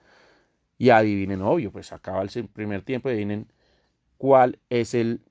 Y 0.77 0.91
adivinen, 0.91 1.41
obvio, 1.41 1.73
pues 1.73 1.95
acaba 1.95 2.21
el 2.21 2.49
primer 2.49 2.83
tiempo 2.83 3.09
y 3.09 3.13
adivinen 3.13 3.51
cuál 4.19 4.59
es 4.69 4.93
el 4.93 5.23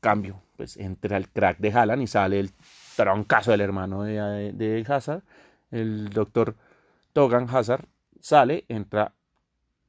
cambio. 0.00 0.42
Pues 0.58 0.76
entra 0.76 1.16
el 1.16 1.30
crack 1.30 1.56
de 1.60 1.72
Haaland 1.72 2.02
y 2.02 2.06
sale 2.08 2.40
el 2.40 2.50
troncazo 2.94 3.52
del 3.52 3.62
hermano 3.62 4.02
de, 4.02 4.52
de 4.52 4.84
Hazard, 4.86 5.22
el 5.70 6.10
doctor 6.10 6.54
Togan 7.14 7.48
Hazard, 7.48 7.86
sale, 8.20 8.66
entra 8.68 9.14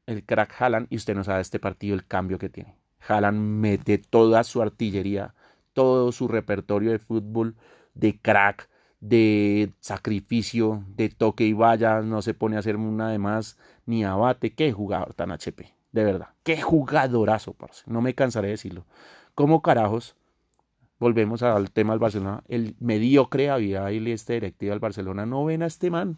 el 0.05 0.23
crack 0.23 0.55
Haaland 0.57 0.87
y 0.89 0.95
usted 0.95 1.15
no 1.15 1.25
sabe 1.25 1.41
este 1.41 1.59
partido 1.59 1.95
el 1.95 2.07
cambio 2.07 2.39
que 2.39 2.47
tiene. 2.47 2.77
Haaland 3.05 3.39
mete 3.39 3.97
toda 3.97 4.45
su 4.45 4.61
artillería, 4.61 5.35
todo 5.73 6.13
su 6.13 6.29
repertorio 6.29 6.91
de 6.91 6.99
fútbol, 6.99 7.57
de 7.93 8.17
crack, 8.17 8.69
de 9.03 9.73
sacrificio, 9.81 10.81
de 10.95 11.09
toque 11.09 11.43
y 11.43 11.51
vaya, 11.51 12.01
no 12.01 12.21
se 12.21 12.33
pone 12.33 12.55
a 12.55 12.59
hacer 12.59 12.77
una 12.77 13.09
de 13.09 13.19
más, 13.19 13.57
ni 13.85 14.05
abate. 14.05 14.53
Qué 14.53 14.71
jugador 14.71 15.13
tan 15.13 15.31
HP, 15.31 15.73
de 15.91 16.03
verdad. 16.05 16.29
Qué 16.43 16.61
jugadorazo. 16.61 17.53
No 17.85 17.99
me 17.99 18.15
cansaré 18.15 18.47
de 18.47 18.53
decirlo. 18.53 18.85
¿Cómo 19.35 19.61
carajos? 19.61 20.15
Volvemos 20.99 21.43
al 21.43 21.69
tema 21.71 21.91
del 21.91 21.99
Barcelona. 21.99 22.43
El 22.47 22.77
mediocre 22.79 23.49
había 23.49 23.85
ahí 23.85 24.09
este 24.09 24.33
directivo 24.33 24.69
del 24.69 24.79
Barcelona. 24.79 25.25
No 25.25 25.43
ven 25.43 25.63
a 25.63 25.65
este 25.65 25.91
man. 25.91 26.17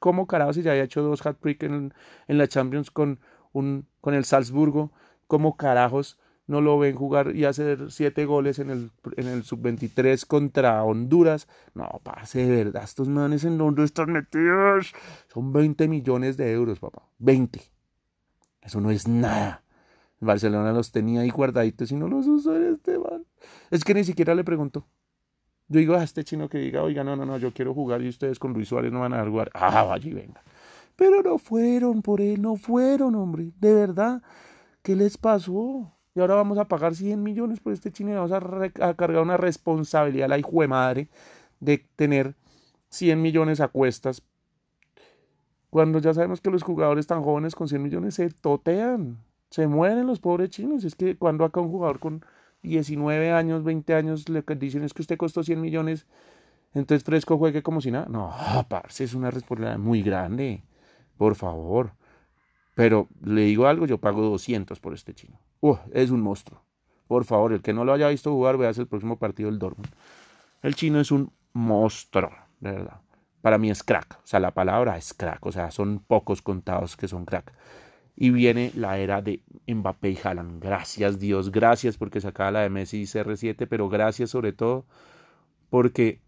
¿Cómo 0.00 0.26
carajos 0.26 0.56
si 0.56 0.62
ya 0.62 0.72
había 0.72 0.82
hecho 0.82 1.02
dos 1.02 1.24
hat-trick 1.24 1.62
en, 1.62 1.94
en, 2.26 2.38
la 2.38 2.48
Champions 2.48 2.90
con, 2.90 3.20
un, 3.52 3.86
con 4.00 4.12
el 4.12 4.24
Salzburgo? 4.24 4.90
¿Cómo 5.28 5.56
carajos 5.56 6.18
no 6.46 6.60
lo 6.60 6.78
ven 6.78 6.94
jugar 6.94 7.34
y 7.34 7.44
hacer 7.44 7.90
siete 7.90 8.26
goles 8.26 8.58
en 8.58 8.70
el, 8.70 8.90
en 9.16 9.26
el 9.28 9.44
sub-23 9.44 10.26
contra 10.26 10.82
Honduras. 10.84 11.48
No, 11.74 12.00
parce, 12.02 12.44
de 12.44 12.64
verdad, 12.64 12.84
estos 12.84 13.08
manes 13.08 13.44
en 13.44 13.56
dónde 13.56 13.84
están 13.84 14.12
metidos. 14.12 14.92
Son 15.32 15.52
20 15.52 15.88
millones 15.88 16.36
de 16.36 16.52
euros, 16.52 16.78
papá. 16.78 17.02
20. 17.18 17.60
Eso 18.60 18.80
no 18.80 18.90
es 18.90 19.08
nada. 19.08 19.62
Barcelona 20.20 20.72
los 20.72 20.90
tenía 20.92 21.20
ahí 21.20 21.30
guardaditos 21.30 21.90
y 21.92 21.96
no 21.96 22.08
los 22.08 22.26
usó 22.26 22.56
este 22.56 22.98
man. 22.98 23.24
Es 23.70 23.84
que 23.84 23.94
ni 23.94 24.04
siquiera 24.04 24.34
le 24.34 24.44
preguntó. 24.44 24.86
Yo 25.68 25.80
digo 25.80 25.94
a 25.94 26.02
este 26.02 26.24
chino 26.24 26.48
que 26.48 26.58
diga, 26.58 26.82
oiga, 26.82 27.04
no, 27.04 27.16
no, 27.16 27.24
no, 27.24 27.38
yo 27.38 27.52
quiero 27.52 27.72
jugar 27.72 28.02
y 28.02 28.08
ustedes 28.08 28.38
con 28.38 28.52
Luis 28.52 28.68
Suárez 28.68 28.92
no 28.92 29.00
van 29.00 29.14
a 29.14 29.24
jugar. 29.24 29.50
Ah, 29.54 29.82
vaya 29.84 30.10
y 30.10 30.12
venga. 30.12 30.42
Pero 30.96 31.22
no 31.22 31.38
fueron 31.38 32.02
por 32.02 32.20
él, 32.20 32.40
no 32.40 32.56
fueron, 32.56 33.14
hombre. 33.14 33.50
De 33.58 33.72
verdad, 33.72 34.22
¿qué 34.82 34.94
les 34.94 35.16
pasó? 35.16 35.93
Y 36.14 36.20
ahora 36.20 36.36
vamos 36.36 36.58
a 36.58 36.66
pagar 36.66 36.94
100 36.94 37.22
millones 37.22 37.60
por 37.60 37.72
este 37.72 37.90
chino 37.90 38.10
y 38.10 38.14
vamos 38.14 38.32
a, 38.32 38.94
cargar 38.94 39.22
una 39.22 39.36
responsabilidad 39.36 40.28
la 40.28 40.38
hijo 40.38 40.60
de 40.60 40.68
madre 40.68 41.08
de 41.58 41.84
tener 41.96 42.34
100 42.90 43.20
millones 43.20 43.60
a 43.60 43.68
cuestas. 43.68 44.22
Cuando 45.70 45.98
ya 45.98 46.14
sabemos 46.14 46.40
que 46.40 46.50
los 46.50 46.62
jugadores 46.62 47.08
tan 47.08 47.22
jóvenes 47.24 47.56
con 47.56 47.68
100 47.68 47.82
millones 47.82 48.14
se 48.14 48.30
totean, 48.30 49.18
se 49.50 49.66
mueren 49.66 50.06
los 50.06 50.20
pobres 50.20 50.50
chinos. 50.50 50.84
Es 50.84 50.94
que 50.94 51.16
cuando 51.16 51.44
acá 51.44 51.60
un 51.60 51.70
jugador 51.70 51.98
con 51.98 52.24
19 52.62 53.32
años, 53.32 53.64
20 53.64 53.94
años 53.94 54.28
le 54.28 54.42
dicen 54.56 54.84
es 54.84 54.94
que 54.94 55.02
usted 55.02 55.16
costó 55.16 55.42
100 55.42 55.60
millones, 55.60 56.06
entonces 56.74 57.02
fresco 57.02 57.38
juegue 57.38 57.64
como 57.64 57.80
si 57.80 57.90
nada. 57.90 58.06
No, 58.08 58.32
parce, 58.68 59.02
es 59.02 59.14
una 59.14 59.32
responsabilidad 59.32 59.78
muy 59.78 60.02
grande. 60.02 60.62
Por 61.16 61.34
favor. 61.34 61.92
Pero 62.74 63.08
le 63.24 63.42
digo 63.42 63.66
algo, 63.66 63.86
yo 63.86 63.98
pago 63.98 64.22
200 64.22 64.80
por 64.80 64.94
este 64.94 65.14
chino. 65.14 65.38
Uh, 65.60 65.76
es 65.92 66.10
un 66.10 66.20
monstruo. 66.20 66.62
Por 67.06 67.24
favor, 67.24 67.52
el 67.52 67.62
que 67.62 67.72
no 67.72 67.84
lo 67.84 67.92
haya 67.92 68.08
visto 68.08 68.32
jugar, 68.32 68.56
veas 68.56 68.78
el 68.78 68.86
próximo 68.86 69.18
partido 69.18 69.50
del 69.50 69.58
Dortmund. 69.58 69.90
El 70.62 70.74
chino 70.74 71.00
es 71.00 71.10
un 71.10 71.32
monstruo, 71.52 72.30
de 72.60 72.72
verdad. 72.72 73.00
Para 73.42 73.58
mí 73.58 73.70
es 73.70 73.82
crack. 73.82 74.18
O 74.24 74.26
sea, 74.26 74.40
la 74.40 74.52
palabra 74.52 74.96
es 74.96 75.14
crack. 75.14 75.44
O 75.46 75.52
sea, 75.52 75.70
son 75.70 76.00
pocos 76.00 76.42
contados 76.42 76.96
que 76.96 77.06
son 77.06 77.24
crack. 77.24 77.52
Y 78.16 78.30
viene 78.30 78.72
la 78.74 78.98
era 78.98 79.22
de 79.22 79.42
Mbappé 79.66 80.10
y 80.10 80.18
Haaland. 80.22 80.62
Gracias 80.62 81.18
Dios, 81.18 81.50
gracias 81.50 81.96
porque 81.96 82.20
se 82.20 82.28
acaba 82.28 82.52
la 82.52 82.60
de 82.60 82.70
Messi 82.70 83.02
y 83.02 83.04
CR7, 83.04 83.66
pero 83.68 83.88
gracias 83.88 84.30
sobre 84.30 84.52
todo 84.52 84.86
porque 85.68 86.20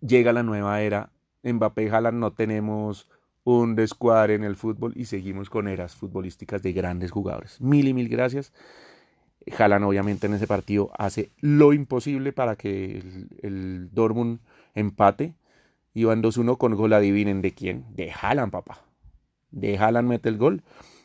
llega 0.00 0.32
la 0.32 0.42
nueva 0.42 0.80
era. 0.82 1.10
Mbappé 1.42 1.84
y 1.84 1.88
Haaland 1.88 2.18
no 2.18 2.32
tenemos 2.32 3.08
un 3.46 3.76
descuadre 3.76 4.34
en 4.34 4.42
el 4.42 4.56
fútbol 4.56 4.92
y 4.96 5.04
seguimos 5.04 5.50
con 5.50 5.68
eras 5.68 5.94
futbolísticas 5.94 6.64
de 6.64 6.72
grandes 6.72 7.12
jugadores. 7.12 7.60
Mil 7.60 7.86
y 7.86 7.94
mil 7.94 8.08
gracias. 8.08 8.52
Jalan 9.46 9.84
obviamente 9.84 10.26
en 10.26 10.34
ese 10.34 10.48
partido 10.48 10.90
hace 10.98 11.30
lo 11.40 11.72
imposible 11.72 12.32
para 12.32 12.56
que 12.56 12.98
el, 12.98 13.28
el 13.42 13.88
Dortmund 13.92 14.40
empate. 14.74 15.34
Iban 15.94 16.24
2-1 16.24 16.58
con 16.58 16.74
gol, 16.74 16.92
adivinen 16.92 17.40
de 17.40 17.52
quién. 17.52 17.84
De 17.94 18.10
Haaland, 18.10 18.50
papá. 18.50 18.80
De 19.52 19.78
Haaland 19.78 20.08
mete 20.08 20.28
el 20.28 20.38
gol. 20.38 20.64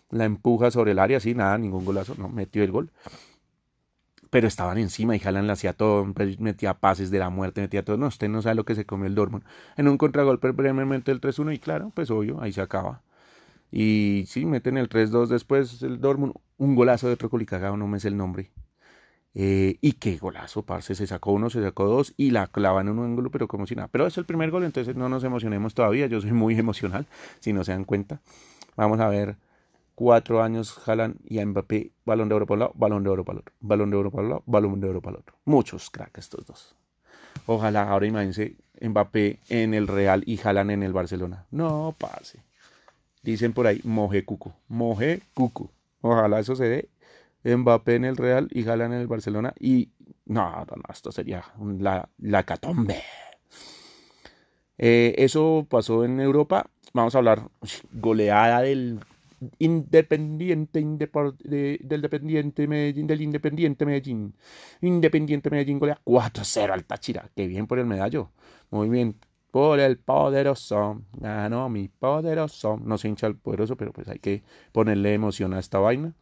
La 0.10 0.25
empuja 0.25 0.71
sobre 0.71 0.91
el 0.91 1.00
área, 1.00 1.19
sí, 1.19 1.36
nada, 1.36 1.60
ningún 1.60 1.86
golazo, 1.86 2.15
no, 2.17 2.27
metió 2.27 2.63
el 2.63 2.71
gol 2.71 2.91
pero 4.32 4.48
estaban 4.48 4.78
encima 4.80 5.16
y 5.16 5.20
Jalan 5.20 5.46
le 5.46 5.54
hacía 5.54 5.74
todo, 5.74 6.08
metía 6.40 6.74
pases 6.76 7.12
de 7.12 7.20
la 7.20 7.30
muerte, 7.30 7.62
metía 7.62 7.84
todo. 7.86 7.98
No, 7.98 8.08
usted 8.08 8.30
no 8.30 8.42
sabe 8.42 8.56
lo 8.56 8.66
que 8.66 8.76
se 8.76 8.86
comió 8.86 9.08
el 9.08 9.16
Dortmund. 9.16 9.44
En 9.78 9.88
un 9.90 9.98
contragolpe 9.98 10.52
brevemente 10.52 11.12
el 11.12 11.22
3-1 11.22 11.54
y 11.54 11.60
claro, 11.60 11.92
pues 11.94 12.10
obvio, 12.12 12.42
ahí 12.42 12.54
se 12.54 12.62
acaba. 12.62 13.04
Y 13.72 14.26
sí, 14.28 14.46
meten 14.46 14.78
el 14.78 14.90
3-2 14.90 15.28
después 15.30 15.84
el 15.84 16.02
Dortmund, 16.02 16.34
un 16.58 16.76
golazo 16.76 17.08
de 17.08 17.14
otro 17.14 17.30
colicagado, 17.30 17.78
no 17.78 17.88
me 17.88 18.00
sé 18.00 18.08
el 18.10 18.18
nombre. 18.18 18.52
Eh, 19.34 19.78
y 19.82 19.94
qué 19.94 20.18
golazo, 20.18 20.64
parce, 20.66 20.96
se 20.96 21.08
sacó 21.08 21.32
uno, 21.34 21.50
se 21.50 21.62
sacó 21.62 21.86
dos 21.88 22.14
y 22.18 22.32
la 22.32 22.48
clavan 22.48 22.88
en 22.90 23.00
un 23.00 23.06
ángulo, 23.06 23.32
pero 23.32 23.48
como 23.48 23.68
si 23.68 23.76
nada. 23.76 23.90
Pero 23.90 24.08
es 24.08 24.18
el 24.18 24.26
primer 24.26 24.52
gol, 24.52 24.64
entonces 24.64 24.96
no 24.96 25.10
nos 25.10 25.24
emocionemos 25.26 25.74
todavía. 25.74 26.08
Yo 26.08 26.22
soy 26.22 26.32
muy 26.32 26.56
emocional, 26.60 27.06
si 27.40 27.54
no 27.54 27.64
se 27.66 27.74
dan 27.74 27.86
cuenta. 27.86 28.22
Vamos 28.78 29.00
a 29.02 29.10
ver 29.10 29.38
cuatro 29.95 30.41
años 30.41 30.74
jalan 30.74 31.17
y 31.24 31.39
a 31.39 31.45
Mbappé 31.45 31.91
balón 32.05 32.29
de 32.29 32.36
oro 32.36 32.45
para 32.45 32.55
un 32.55 32.60
lado, 32.60 32.74
balón 32.75 33.03
de 33.03 33.10
oro 33.10 33.25
para 33.25 33.38
el 33.38 33.41
otro, 33.41 33.55
balón 33.60 33.89
de 33.91 33.98
oro 33.98 34.12
para 34.12 34.24
un 34.24 34.29
lado, 34.29 34.43
balón 34.45 34.79
de 34.79 34.89
oro 34.89 35.01
para 35.01 35.15
el 35.15 35.21
otro. 35.21 35.36
Muchos 35.45 35.89
cracks 35.89 36.19
estos 36.19 36.45
dos. 36.45 36.75
Ojalá 37.45 37.89
ahora 37.89 38.05
imagínense 38.05 38.55
Mbappé 38.81 39.39
en 39.50 39.74
el 39.74 39.88
Real 39.88 40.24
y 40.25 40.38
jalan 40.38 40.71
en 40.71 40.83
el 40.83 40.93
Barcelona. 40.93 41.45
No 41.51 41.95
pase. 41.98 42.43
Dicen 43.24 43.53
por 43.53 43.67
ahí, 43.67 43.79
moje 43.83 44.25
cuco, 44.25 44.53
moje 44.67 45.21
cuco. 45.33 45.71
Ojalá 46.01 46.39
eso 46.39 46.55
se 46.55 46.65
dé. 46.65 46.89
Mbappé 47.43 47.95
en 47.95 48.05
el 48.05 48.17
Real 48.17 48.48
y 48.51 48.63
jalan 48.63 48.93
en 48.93 49.01
el 49.01 49.07
Barcelona. 49.07 49.53
Y 49.60 49.91
no, 50.25 50.50
no, 50.51 50.65
no 50.75 50.83
esto 50.91 51.12
sería 51.12 51.43
la, 51.79 52.10
la 52.17 52.43
catombe. 52.43 53.01
Eh, 54.77 55.13
eso 55.19 55.67
pasó 55.69 56.03
en 56.03 56.19
Europa. 56.19 56.65
Vamos 56.93 57.13
a 57.13 57.19
hablar 57.19 57.50
goleada 57.93 58.62
del 58.62 59.00
Independiente 59.60 60.79
del 60.79 62.01
Dependiente 62.01 62.67
Medellín, 62.67 63.07
del 63.07 63.21
Independiente 63.21 63.86
Medellín. 63.86 64.36
Independiente 64.81 65.50
Medellín 65.50 65.79
golea 65.79 66.00
4-0 66.05 66.71
al 66.71 66.86
Táchira. 66.86 67.29
Qué 67.36 67.48
bien 67.48 67.67
por 67.67 67.79
el 67.79 67.86
medallo. 67.86 68.31
Muy 68.69 68.89
bien. 68.89 69.15
Por 69.51 69.79
el 69.79 69.98
poderoso. 69.98 71.01
Ganó 71.13 71.69
mi 71.69 71.88
poderoso. 71.88 72.79
No 72.83 72.98
se 72.98 73.07
hincha 73.07 73.27
el 73.27 73.36
poderoso, 73.36 73.75
pero 73.75 73.91
pues 73.91 74.07
hay 74.07 74.19
que 74.19 74.43
ponerle 74.71 75.13
emoción 75.13 75.53
a 75.53 75.60
esta 75.60 75.79
vaina. 75.79 76.13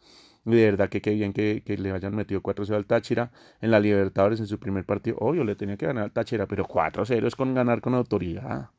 Y 0.45 0.51
de 0.51 0.65
verdad 0.65 0.89
que 0.89 1.01
qué 1.01 1.11
bien 1.11 1.33
que, 1.33 1.61
que 1.65 1.77
le 1.77 1.91
hayan 1.91 2.15
metido 2.15 2.41
4-0 2.41 2.73
al 2.75 2.85
Táchira 2.85 3.31
en 3.61 3.71
la 3.71 3.79
Libertadores 3.79 4.39
en 4.39 4.47
su 4.47 4.59
primer 4.59 4.85
partido. 4.85 5.17
Obvio, 5.19 5.43
le 5.43 5.55
tenía 5.55 5.77
que 5.77 5.85
ganar 5.85 6.05
al 6.05 6.11
Táchira, 6.11 6.47
pero 6.47 6.65
4-0 6.65 7.27
es 7.27 7.35
con 7.35 7.53
ganar 7.53 7.81
con 7.81 7.93
autoridad. 7.93 8.69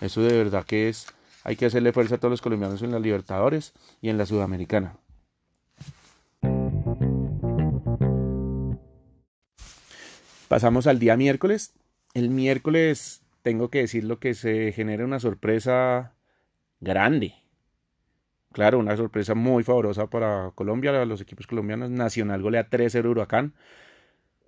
Eso 0.00 0.22
de 0.22 0.36
verdad 0.36 0.64
que 0.64 0.88
es 0.88 1.06
hay 1.44 1.56
que 1.56 1.66
hacerle 1.66 1.92
fuerza 1.92 2.16
a 2.16 2.18
todos 2.18 2.30
los 2.30 2.42
colombianos 2.42 2.82
en 2.82 2.90
la 2.90 2.98
Libertadores 2.98 3.74
y 4.00 4.08
en 4.08 4.16
la 4.16 4.24
Sudamericana. 4.24 4.96
Pasamos 10.48 10.86
al 10.86 10.98
día 10.98 11.16
miércoles. 11.16 11.74
El 12.14 12.30
miércoles 12.30 13.22
tengo 13.42 13.68
que 13.68 13.80
decir 13.80 14.04
lo 14.04 14.18
que 14.18 14.34
se 14.34 14.72
genera 14.72 15.04
una 15.04 15.20
sorpresa 15.20 16.14
grande. 16.80 17.34
Claro, 18.52 18.78
una 18.78 18.96
sorpresa 18.96 19.34
muy 19.34 19.64
favorosa 19.64 20.06
para 20.08 20.52
Colombia, 20.54 21.04
los 21.04 21.20
equipos 21.20 21.46
colombianos. 21.46 21.90
Nacional 21.90 22.40
golea 22.40 22.70
3-0 22.70 23.04
Huracán. 23.10 23.54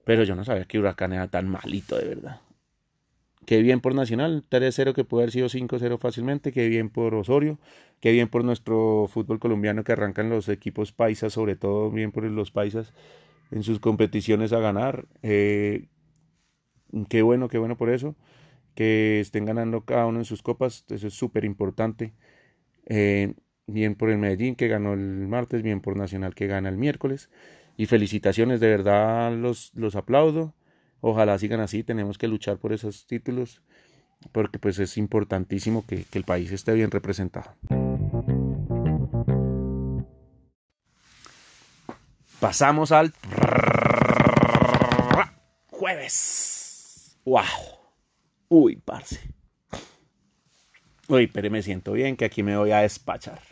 Pero 0.04 0.22
yo 0.22 0.34
no 0.34 0.44
sabía 0.44 0.64
que 0.64 0.78
Huracán 0.78 1.12
era 1.12 1.28
tan 1.28 1.48
malito, 1.48 1.98
de 1.98 2.04
verdad. 2.06 2.40
Qué 3.46 3.62
bien 3.62 3.80
por 3.80 3.94
Nacional, 3.94 4.44
3-0 4.48 4.92
que 4.92 5.04
puede 5.04 5.24
haber 5.24 5.32
sido 5.32 5.48
5-0 5.48 5.98
fácilmente, 5.98 6.52
qué 6.52 6.68
bien 6.68 6.90
por 6.90 7.14
Osorio, 7.14 7.58
qué 8.00 8.10
bien 8.12 8.28
por 8.28 8.44
nuestro 8.44 9.06
fútbol 9.08 9.38
colombiano 9.38 9.84
que 9.84 9.92
arrancan 9.92 10.28
los 10.30 10.48
equipos 10.48 10.92
paisas, 10.92 11.32
sobre 11.34 11.54
todo 11.56 11.90
bien 11.90 12.10
por 12.12 12.24
los 12.24 12.50
paisas 12.50 12.92
en 13.52 13.62
sus 13.62 13.80
competiciones 13.80 14.52
a 14.52 14.60
ganar. 14.60 15.06
Eh, 15.22 15.86
qué 17.08 17.22
bueno, 17.22 17.48
qué 17.48 17.58
bueno 17.58 17.76
por 17.76 17.90
eso, 17.90 18.16
que 18.74 19.20
estén 19.20 19.46
ganando 19.46 19.82
cada 19.82 20.06
uno 20.06 20.20
en 20.20 20.24
sus 20.24 20.42
copas, 20.42 20.84
eso 20.90 21.08
es 21.08 21.14
súper 21.14 21.44
importante. 21.44 22.14
Eh, 22.86 23.34
bien 23.66 23.96
por 23.96 24.10
el 24.10 24.18
Medellín 24.18 24.56
que 24.56 24.68
ganó 24.68 24.94
el 24.94 25.28
martes, 25.28 25.62
bien 25.62 25.80
por 25.80 25.96
Nacional 25.96 26.34
que 26.34 26.46
gana 26.48 26.68
el 26.70 26.78
miércoles. 26.78 27.30
Y 27.76 27.86
felicitaciones, 27.86 28.60
de 28.60 28.68
verdad 28.68 29.32
los, 29.36 29.72
los 29.74 29.96
aplaudo. 29.96 30.54
Ojalá 31.08 31.38
sigan 31.38 31.60
así, 31.60 31.84
tenemos 31.84 32.18
que 32.18 32.26
luchar 32.26 32.58
por 32.58 32.72
esos 32.72 33.06
títulos 33.06 33.62
porque 34.32 34.58
pues 34.58 34.80
es 34.80 34.96
importantísimo 34.96 35.86
que, 35.86 36.04
el 36.12 36.24
país 36.24 36.50
esté 36.50 36.74
bien 36.74 36.90
representado. 36.90 37.54
Pasamos 42.40 42.90
al 42.90 43.12
jueves. 45.68 47.16
¡Wow! 47.24 47.44
Uy, 48.48 48.74
parce. 48.74 49.20
Uy, 51.06 51.28
pero 51.28 51.48
me 51.52 51.62
siento 51.62 51.92
bien 51.92 52.16
que 52.16 52.24
aquí 52.24 52.42
me 52.42 52.56
voy 52.56 52.72
a 52.72 52.78
despachar. 52.78 53.42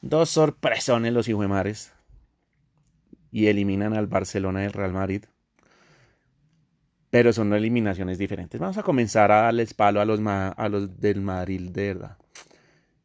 Dos 0.00 0.30
sorpresones 0.30 1.12
los 1.12 1.28
mares 1.28 1.92
Y 3.32 3.48
eliminan 3.48 3.94
al 3.94 4.06
Barcelona 4.06 4.62
y 4.62 4.66
el 4.66 4.72
Real 4.72 4.92
Madrid 4.92 5.24
pero 7.14 7.32
son 7.32 7.52
eliminaciones 7.52 8.18
diferentes. 8.18 8.60
Vamos 8.60 8.76
a 8.76 8.82
comenzar 8.82 9.30
a 9.30 9.42
darles 9.42 9.72
palo 9.72 10.00
a 10.00 10.04
los, 10.04 10.18
a 10.26 10.68
los 10.68 11.00
del 11.00 11.20
Madrid 11.20 11.70
de 11.70 11.94
verdad. 11.94 12.18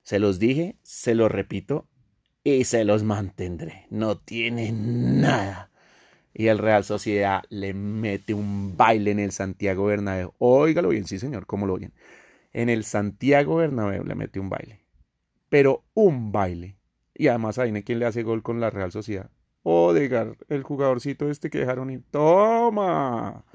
Se 0.01 0.17
los 0.17 0.39
dije, 0.39 0.77
se 0.81 1.13
los 1.13 1.31
repito 1.31 1.87
y 2.43 2.63
se 2.63 2.85
los 2.85 3.03
mantendré. 3.03 3.85
No 3.91 4.17
tiene 4.17 4.71
nada. 4.71 5.69
Y 6.33 6.47
el 6.47 6.57
Real 6.57 6.83
Sociedad 6.83 7.43
le 7.49 7.75
mete 7.75 8.33
un 8.33 8.75
baile 8.75 9.11
en 9.11 9.19
el 9.19 9.31
Santiago 9.31 9.85
Bernabéu. 9.85 10.33
Óigalo 10.39 10.89
bien, 10.89 11.05
sí 11.05 11.19
señor, 11.19 11.45
¿cómo 11.45 11.67
lo 11.67 11.75
oyen? 11.75 11.93
En 12.51 12.69
el 12.69 12.85
Santiago 12.85 13.57
Bernabéu 13.57 14.03
le 14.05 14.15
mete 14.15 14.39
un 14.39 14.49
baile. 14.49 14.79
Pero 15.49 15.83
un 15.93 16.31
baile. 16.31 16.77
Y 17.13 17.27
además 17.27 17.59
ahí 17.59 17.83
quién 17.83 17.99
le 17.99 18.07
hace 18.07 18.23
gol 18.23 18.41
con 18.41 18.59
la 18.59 18.71
Real 18.71 18.91
Sociedad. 18.91 19.29
Odegar, 19.61 20.35
el 20.47 20.63
jugadorcito 20.63 21.29
este 21.29 21.51
que 21.51 21.59
dejaron 21.59 21.91
ir. 21.91 22.01
¡Toma! 22.09 23.45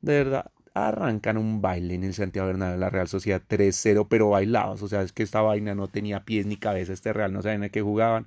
De 0.00 0.24
verdad, 0.24 0.50
arrancan 0.74 1.36
un 1.38 1.60
baile 1.60 1.94
en 1.94 2.04
el 2.04 2.14
Santiago 2.14 2.48
Bernabéu 2.48 2.78
la 2.78 2.90
Real 2.90 3.08
Sociedad 3.08 3.42
3-0, 3.46 4.06
pero 4.08 4.30
bailados. 4.30 4.82
O 4.82 4.88
sea, 4.88 5.02
es 5.02 5.12
que 5.12 5.22
esta 5.22 5.40
vaina 5.42 5.74
no 5.74 5.88
tenía 5.88 6.24
pies 6.24 6.46
ni 6.46 6.56
cabeza. 6.56 6.92
Este 6.92 7.12
Real 7.12 7.32
no 7.32 7.42
saben 7.42 7.64
a 7.64 7.68
qué 7.68 7.82
jugaban. 7.82 8.26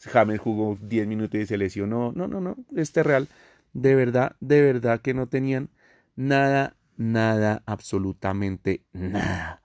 James 0.00 0.40
jugó 0.40 0.76
10 0.80 1.06
minutos 1.06 1.40
y 1.40 1.46
se 1.46 1.56
lesionó. 1.58 2.12
No, 2.12 2.26
no, 2.26 2.40
no. 2.40 2.56
Este 2.76 3.02
Real, 3.02 3.28
de 3.72 3.94
verdad, 3.94 4.36
de 4.40 4.62
verdad 4.62 5.00
que 5.00 5.14
no 5.14 5.28
tenían 5.28 5.70
nada, 6.16 6.76
nada, 6.96 7.62
absolutamente 7.66 8.82
nada. 8.92 9.62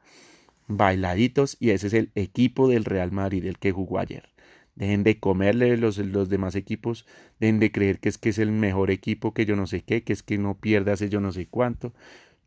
bailaditos 0.68 1.58
y 1.60 1.72
ese 1.72 1.88
es 1.88 1.94
el 1.94 2.12
equipo 2.16 2.68
del 2.68 2.86
Real 2.86 3.12
Madrid, 3.12 3.46
el 3.46 3.58
que 3.58 3.72
jugó 3.72 4.00
ayer. 4.00 4.30
Dejen 4.78 5.04
de 5.04 5.20
comerle 5.20 5.76
los, 5.76 5.98
los 5.98 6.30
demás 6.30 6.54
equipos, 6.54 7.08
dejen 7.40 7.60
de 7.60 7.72
creer 7.72 8.00
que 8.00 8.10
es 8.10 8.20
que 8.20 8.30
es 8.30 8.38
el 8.38 8.52
mejor 8.52 8.92
equipo, 8.92 9.34
que 9.34 9.48
yo 9.48 9.56
no 9.56 9.66
sé 9.66 9.82
qué, 9.82 10.04
que 10.04 10.14
es 10.14 10.22
que 10.22 10.38
no 10.38 10.54
pierde 10.60 10.92
hace 10.92 11.10
yo 11.10 11.20
no 11.20 11.32
sé 11.32 11.48
cuánto. 11.48 11.94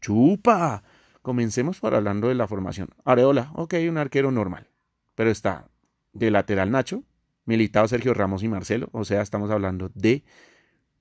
¡Chupa! 0.01 0.85
Comencemos 1.23 1.81
por 1.81 1.93
hablando 1.93 2.29
de 2.29 2.37
la 2.37 2.47
formación. 2.47 2.91
Areola, 3.05 3.51
ok, 3.55 3.75
un 3.89 3.99
arquero 3.99 4.31
normal. 4.31 4.69
Pero 5.17 5.29
está 5.29 5.69
de 6.13 6.31
lateral 6.31 6.71
Nacho, 6.71 7.03
militado 7.47 7.89
Sergio 7.89 8.15
Ramos 8.15 8.45
y 8.45 8.49
Marcelo. 8.49 8.91
O 8.93 9.05
sea, 9.05 9.23
estamos 9.23 9.51
hablando 9.51 9.91
de 9.97 10.23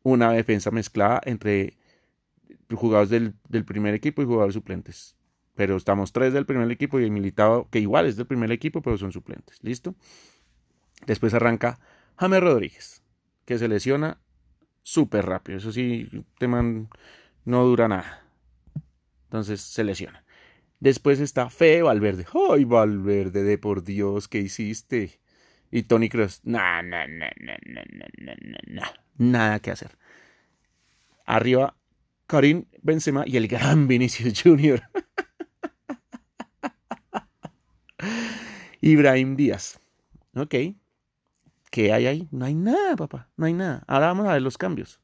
una 0.01 0.31
defensa 0.31 0.71
mezclada 0.71 1.21
entre 1.25 1.77
jugadores 2.71 3.11
del, 3.11 3.35
del 3.47 3.65
primer 3.65 3.93
equipo 3.93 4.23
y 4.23 4.25
jugadores 4.25 4.55
suplentes. 4.55 5.15
Pero 5.53 5.77
estamos 5.77 6.11
tres 6.11 6.33
del 6.33 6.47
primer 6.47 6.71
equipo 6.71 6.99
y 6.99 7.03
el 7.03 7.11
militado, 7.11 7.67
que 7.69 7.79
igual 7.79 8.07
es 8.07 8.15
del 8.15 8.25
primer 8.25 8.51
equipo, 8.51 8.81
pero 8.81 8.97
son 8.97 9.11
suplentes. 9.11 9.59
¿Listo? 9.61 9.93
Después 11.05 11.33
arranca 11.33 11.79
James 12.17 12.41
Rodríguez, 12.41 13.03
que 13.45 13.57
se 13.57 13.67
lesiona 13.67 14.19
súper 14.83 15.25
rápido. 15.25 15.57
Eso 15.57 15.71
sí, 15.71 16.09
tema 16.37 16.63
no 17.45 17.65
dura 17.65 17.87
nada. 17.87 18.23
Entonces 19.25 19.61
se 19.61 19.83
lesiona. 19.83 20.23
Después 20.79 21.19
está 21.19 21.49
Feo 21.49 21.85
Valverde. 21.85 22.25
¡Ay, 22.49 22.63
Valverde, 22.63 23.43
de 23.43 23.57
por 23.57 23.83
Dios, 23.83 24.27
qué 24.27 24.39
hiciste! 24.39 25.19
Y 25.71 25.83
Tony 25.83 26.09
Cross. 26.09 26.41
Nah, 26.43 26.81
nah, 26.81 27.05
nah, 27.07 27.29
nah, 27.39 27.57
nah. 28.67 28.87
Nada 29.17 29.59
que 29.59 29.71
hacer. 29.71 29.97
Arriba, 31.25 31.75
Karim 32.25 32.65
Benzema 32.81 33.23
y 33.27 33.37
el 33.37 33.47
gran 33.47 33.87
Vinicius 33.87 34.41
Jr. 34.41 34.81
Ibrahim 38.81 39.35
Díaz. 39.35 39.79
Ok. 40.35 40.55
¿Qué 41.69 41.93
hay 41.93 42.07
ahí? 42.07 42.27
No 42.31 42.45
hay 42.45 42.55
nada, 42.55 42.95
papá. 42.95 43.29
No 43.37 43.45
hay 43.45 43.53
nada. 43.53 43.83
Ahora 43.87 44.07
vamos 44.07 44.27
a 44.27 44.33
ver 44.33 44.41
los 44.41 44.57
cambios. 44.57 44.99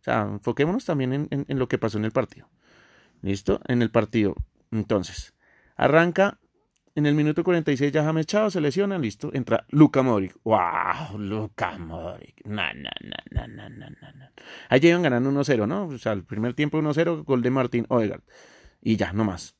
O 0.00 0.04
sea, 0.04 0.22
enfoquémonos 0.22 0.84
también 0.84 1.12
en, 1.12 1.28
en, 1.48 1.58
lo 1.58 1.66
que 1.68 1.78
pasó 1.78 1.98
en 1.98 2.04
el 2.04 2.12
partido. 2.12 2.48
¿Listo? 3.22 3.60
En 3.66 3.82
el 3.82 3.90
partido. 3.90 4.34
Entonces, 4.70 5.34
arranca 5.76 6.38
en 6.96 7.06
el 7.06 7.14
minuto 7.16 7.42
46 7.42 7.90
ya 7.90 8.04
James 8.04 8.26
Chao 8.26 8.50
se 8.50 8.60
lesiona, 8.60 8.98
listo. 8.98 9.30
Entra 9.32 9.66
Luca 9.70 10.02
Modric. 10.02 10.36
¡Wow! 10.44 11.18
Luca 11.18 11.76
Modric. 11.78 12.46
No, 12.46 12.62
no, 12.74 12.90
no, 13.00 13.48
no, 13.48 13.68
no, 13.68 13.90
no, 13.90 14.26
Ahí 14.68 14.78
llegan 14.78 15.02
ganando 15.02 15.30
1-0, 15.30 15.66
¿no? 15.66 15.86
O 15.86 15.98
sea, 15.98 16.12
el 16.12 16.24
primer 16.24 16.54
tiempo 16.54 16.78
1-0, 16.78 17.24
gol 17.24 17.42
de 17.42 17.50
Martín 17.50 17.86
Odegaard. 17.88 18.22
Y 18.80 18.96
ya, 18.96 19.12
no 19.12 19.24
más. 19.24 19.56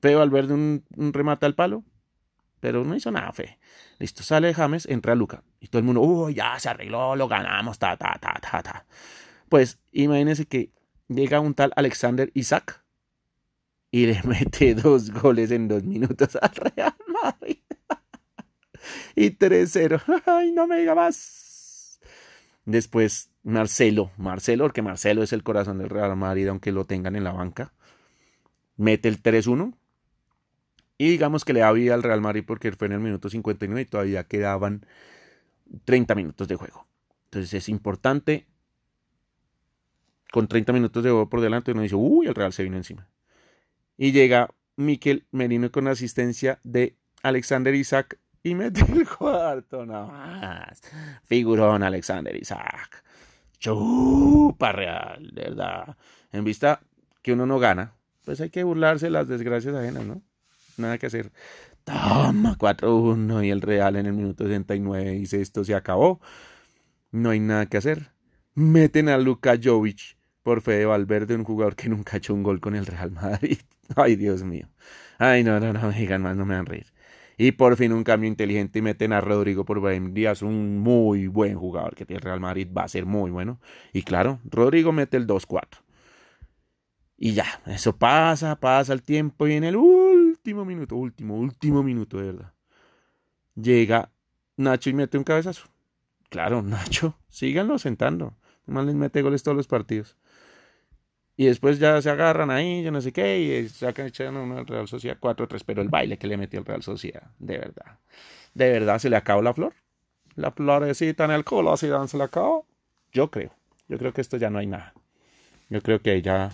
Feo 0.00 0.22
al 0.22 0.30
ver 0.30 0.52
un, 0.52 0.84
un 0.96 1.12
remate 1.12 1.46
al 1.46 1.54
palo, 1.54 1.84
pero 2.60 2.84
no 2.84 2.94
hizo 2.94 3.10
nada, 3.10 3.32
fe. 3.32 3.58
Listo, 3.98 4.22
sale 4.22 4.54
James, 4.54 4.86
entra 4.86 5.14
Luca. 5.14 5.42
Y 5.58 5.68
todo 5.68 5.80
el 5.80 5.86
mundo, 5.86 6.02
uy, 6.02 6.34
ya 6.34 6.58
se 6.58 6.68
arregló, 6.68 7.16
lo 7.16 7.26
ganamos, 7.28 7.78
ta, 7.78 7.96
ta, 7.96 8.18
ta, 8.20 8.38
ta, 8.40 8.62
ta. 8.62 8.86
Pues 9.48 9.78
imagínense 9.92 10.46
que 10.46 10.70
llega 11.08 11.40
un 11.40 11.54
tal 11.54 11.72
Alexander 11.74 12.30
Isaac 12.34 12.84
y 13.90 14.06
le 14.06 14.22
mete 14.24 14.74
dos 14.74 15.10
goles 15.10 15.50
en 15.50 15.68
dos 15.68 15.82
minutos 15.82 16.36
al 16.40 16.54
Real 16.54 16.94
Madrid. 17.22 17.58
y 19.16 19.30
3-0. 19.30 20.22
Ay, 20.26 20.52
no 20.52 20.66
me 20.66 20.78
diga 20.78 20.94
más. 20.94 22.00
Después 22.64 23.30
Marcelo, 23.42 24.12
Marcelo, 24.16 24.64
porque 24.64 24.82
Marcelo 24.82 25.22
es 25.22 25.32
el 25.32 25.42
corazón 25.42 25.78
del 25.78 25.88
Real 25.88 26.14
Madrid, 26.16 26.48
aunque 26.48 26.72
lo 26.72 26.84
tengan 26.84 27.16
en 27.16 27.24
la 27.24 27.32
banca. 27.32 27.72
Mete 28.76 29.08
el 29.08 29.22
3-1. 29.22 29.74
Y 31.00 31.08
digamos 31.08 31.46
que 31.46 31.54
le 31.54 31.60
da 31.60 31.72
vida 31.72 31.94
al 31.94 32.02
Real 32.02 32.20
Madrid 32.20 32.44
porque 32.46 32.72
fue 32.72 32.86
en 32.86 32.92
el 32.92 33.00
minuto 33.00 33.30
59 33.30 33.80
y 33.80 33.84
todavía 33.86 34.24
quedaban 34.24 34.84
30 35.86 36.14
minutos 36.14 36.46
de 36.46 36.56
juego. 36.56 36.86
Entonces 37.24 37.54
es 37.54 37.70
importante. 37.70 38.46
Con 40.30 40.46
30 40.46 40.74
minutos 40.74 41.02
de 41.02 41.08
juego 41.08 41.30
por 41.30 41.40
delante 41.40 41.72
uno 41.72 41.80
dice, 41.80 41.94
uy, 41.94 42.26
el 42.26 42.34
Real 42.34 42.52
se 42.52 42.64
vino 42.64 42.76
encima. 42.76 43.08
Y 43.96 44.12
llega 44.12 44.50
Miquel 44.76 45.24
Merino 45.30 45.72
con 45.72 45.88
asistencia 45.88 46.60
de 46.64 46.98
Alexander 47.22 47.74
Isaac 47.74 48.18
y 48.42 48.54
mete 48.54 48.82
el 48.92 49.08
cuarto 49.08 49.86
nada 49.86 50.06
más. 50.06 50.82
Figurón 51.24 51.82
Alexander 51.82 52.36
Isaac. 52.36 53.02
Chupa 53.58 54.72
real, 54.72 55.30
verdad. 55.32 55.96
En 56.30 56.44
vista 56.44 56.82
que 57.22 57.32
uno 57.32 57.46
no 57.46 57.58
gana, 57.58 57.94
pues 58.26 58.42
hay 58.42 58.50
que 58.50 58.64
burlarse 58.64 59.08
las 59.08 59.28
desgracias 59.28 59.74
ajenas, 59.74 60.04
¿no? 60.04 60.20
Nada 60.80 60.98
que 60.98 61.06
hacer. 61.06 61.32
Toma, 61.84 62.56
4-1 62.58 63.46
y 63.46 63.50
el 63.50 63.62
Real 63.62 63.96
en 63.96 64.06
el 64.06 64.12
minuto 64.12 64.44
69 64.44 65.12
dice 65.12 65.40
esto 65.40 65.64
se 65.64 65.74
acabó. 65.74 66.20
No 67.10 67.30
hay 67.30 67.40
nada 67.40 67.66
que 67.66 67.76
hacer. 67.76 68.12
Meten 68.54 69.08
a 69.08 69.18
Luka 69.18 69.56
Jovic 69.62 70.16
por 70.42 70.62
Fede 70.62 70.86
Valverde, 70.86 71.34
un 71.34 71.44
jugador 71.44 71.76
que 71.76 71.88
nunca 71.88 72.14
ha 72.14 72.18
hecho 72.18 72.34
un 72.34 72.42
gol 72.42 72.60
con 72.60 72.74
el 72.74 72.86
Real 72.86 73.10
Madrid. 73.10 73.58
Ay, 73.96 74.16
Dios 74.16 74.42
mío. 74.42 74.68
Ay, 75.18 75.44
no, 75.44 75.60
no, 75.60 75.72
no 75.72 75.88
me 75.88 75.94
digan 75.94 76.22
más, 76.22 76.36
no 76.36 76.46
me 76.46 76.54
van 76.54 76.66
a 76.66 76.70
reír. 76.70 76.86
Y 77.36 77.52
por 77.52 77.76
fin 77.76 77.92
un 77.92 78.04
cambio 78.04 78.28
inteligente 78.28 78.80
y 78.80 78.82
meten 78.82 79.12
a 79.12 79.20
Rodrigo 79.20 79.64
por 79.64 79.80
Brahim 79.80 80.12
Díaz, 80.12 80.42
un 80.42 80.78
muy 80.78 81.26
buen 81.26 81.56
jugador 81.56 81.94
que 81.94 82.04
tiene 82.04 82.18
el 82.18 82.24
Real 82.24 82.40
Madrid, 82.40 82.68
va 82.76 82.82
a 82.82 82.88
ser 82.88 83.06
muy 83.06 83.30
bueno. 83.30 83.60
Y 83.92 84.02
claro, 84.02 84.40
Rodrigo 84.44 84.92
mete 84.92 85.16
el 85.16 85.26
2-4. 85.26 85.82
Y 87.16 87.32
ya, 87.32 87.46
eso 87.66 87.96
pasa, 87.96 88.56
pasa 88.60 88.92
el 88.92 89.02
tiempo 89.02 89.46
y 89.46 89.54
en 89.54 89.64
el 89.64 89.76
último 90.50 90.64
minuto, 90.64 90.96
último, 90.96 91.36
último 91.36 91.82
minuto, 91.82 92.18
de 92.18 92.32
verdad. 92.32 92.52
Llega 93.54 94.10
Nacho 94.56 94.90
y 94.90 94.94
mete 94.94 95.16
un 95.16 95.24
cabezazo. 95.24 95.68
Claro, 96.28 96.62
Nacho, 96.62 97.16
síganlo 97.28 97.78
sentando. 97.78 98.34
Nomás 98.66 98.86
les 98.86 98.94
mete 98.94 99.22
goles 99.22 99.42
todos 99.42 99.56
los 99.56 99.68
partidos. 99.68 100.16
Y 101.36 101.46
después 101.46 101.78
ya 101.78 102.02
se 102.02 102.10
agarran 102.10 102.50
ahí, 102.50 102.82
yo 102.82 102.90
no 102.90 103.00
sé 103.00 103.12
qué, 103.12 103.40
y 103.40 103.68
sacan 103.68 104.06
echan 104.06 104.36
una 104.36 104.62
Real 104.62 104.88
Sociedad 104.88 105.18
4-3, 105.18 105.62
pero 105.64 105.80
el 105.80 105.88
baile 105.88 106.18
que 106.18 106.26
le 106.26 106.36
metió 106.36 106.58
el 106.58 106.66
Real 106.66 106.82
Sociedad, 106.82 107.30
de 107.38 107.58
verdad. 107.58 107.98
De 108.52 108.70
verdad 108.70 108.98
se 108.98 109.08
le 109.08 109.16
acabó 109.16 109.40
la 109.40 109.54
flor. 109.54 109.72
La 110.34 110.50
florecita 110.50 111.24
en 111.24 111.30
el 111.30 111.44
culo, 111.44 111.72
así 111.72 111.88
se 112.08 112.18
le 112.18 112.24
acabó. 112.24 112.66
Yo 113.12 113.30
creo. 113.30 113.52
Yo 113.88 113.98
creo 113.98 114.12
que 114.12 114.20
esto 114.20 114.36
ya 114.36 114.50
no 114.50 114.58
hay 114.58 114.66
nada. 114.66 114.92
Yo 115.70 115.80
creo 115.80 116.02
que 116.02 116.20
ya, 116.20 116.52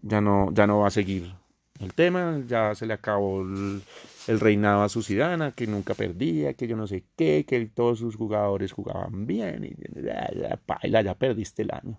ya, 0.00 0.20
no, 0.20 0.50
ya 0.52 0.66
no 0.66 0.80
va 0.80 0.88
a 0.88 0.90
seguir 0.90 1.34
el 1.80 1.94
tema. 1.94 2.42
Ya 2.46 2.74
se 2.74 2.86
le 2.86 2.94
acabó 2.94 3.42
el, 3.42 3.82
el 4.26 4.40
reinado 4.40 4.82
a 4.82 4.88
su 4.88 5.02
ciudadana, 5.02 5.52
que 5.52 5.66
nunca 5.66 5.94
perdía, 5.94 6.54
que 6.54 6.66
yo 6.66 6.76
no 6.76 6.86
sé 6.86 7.04
qué, 7.16 7.44
que 7.46 7.66
todos 7.66 7.98
sus 7.98 8.16
jugadores 8.16 8.72
jugaban 8.72 9.26
bien. 9.26 9.64
Y 9.64 10.02
ya, 10.02 10.30
ya, 10.82 11.02
ya 11.02 11.14
perdiste 11.14 11.62
el 11.62 11.72
año. 11.72 11.98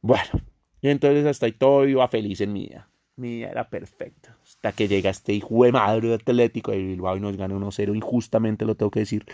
Bueno, 0.00 0.40
y 0.80 0.88
entonces 0.88 1.26
hasta 1.26 1.46
ahí 1.46 1.52
todo 1.52 1.86
iba 1.86 2.06
feliz 2.08 2.40
en 2.40 2.52
mi 2.52 2.66
vida. 2.66 2.88
Mi 3.16 3.38
vida 3.38 3.48
era 3.50 3.68
perfecta. 3.68 4.36
Hasta 4.42 4.72
que 4.72 4.86
llega 4.86 5.10
este 5.10 5.32
hijo 5.32 5.64
de 5.64 5.72
madre 5.72 6.14
atlético 6.14 6.70
de 6.70 6.78
Bilbao 6.78 7.16
y 7.16 7.20
nos 7.20 7.36
gana 7.36 7.54
1-0. 7.54 7.96
Injustamente 7.96 8.64
lo 8.64 8.76
tengo 8.76 8.90
que 8.90 9.00
decir. 9.00 9.24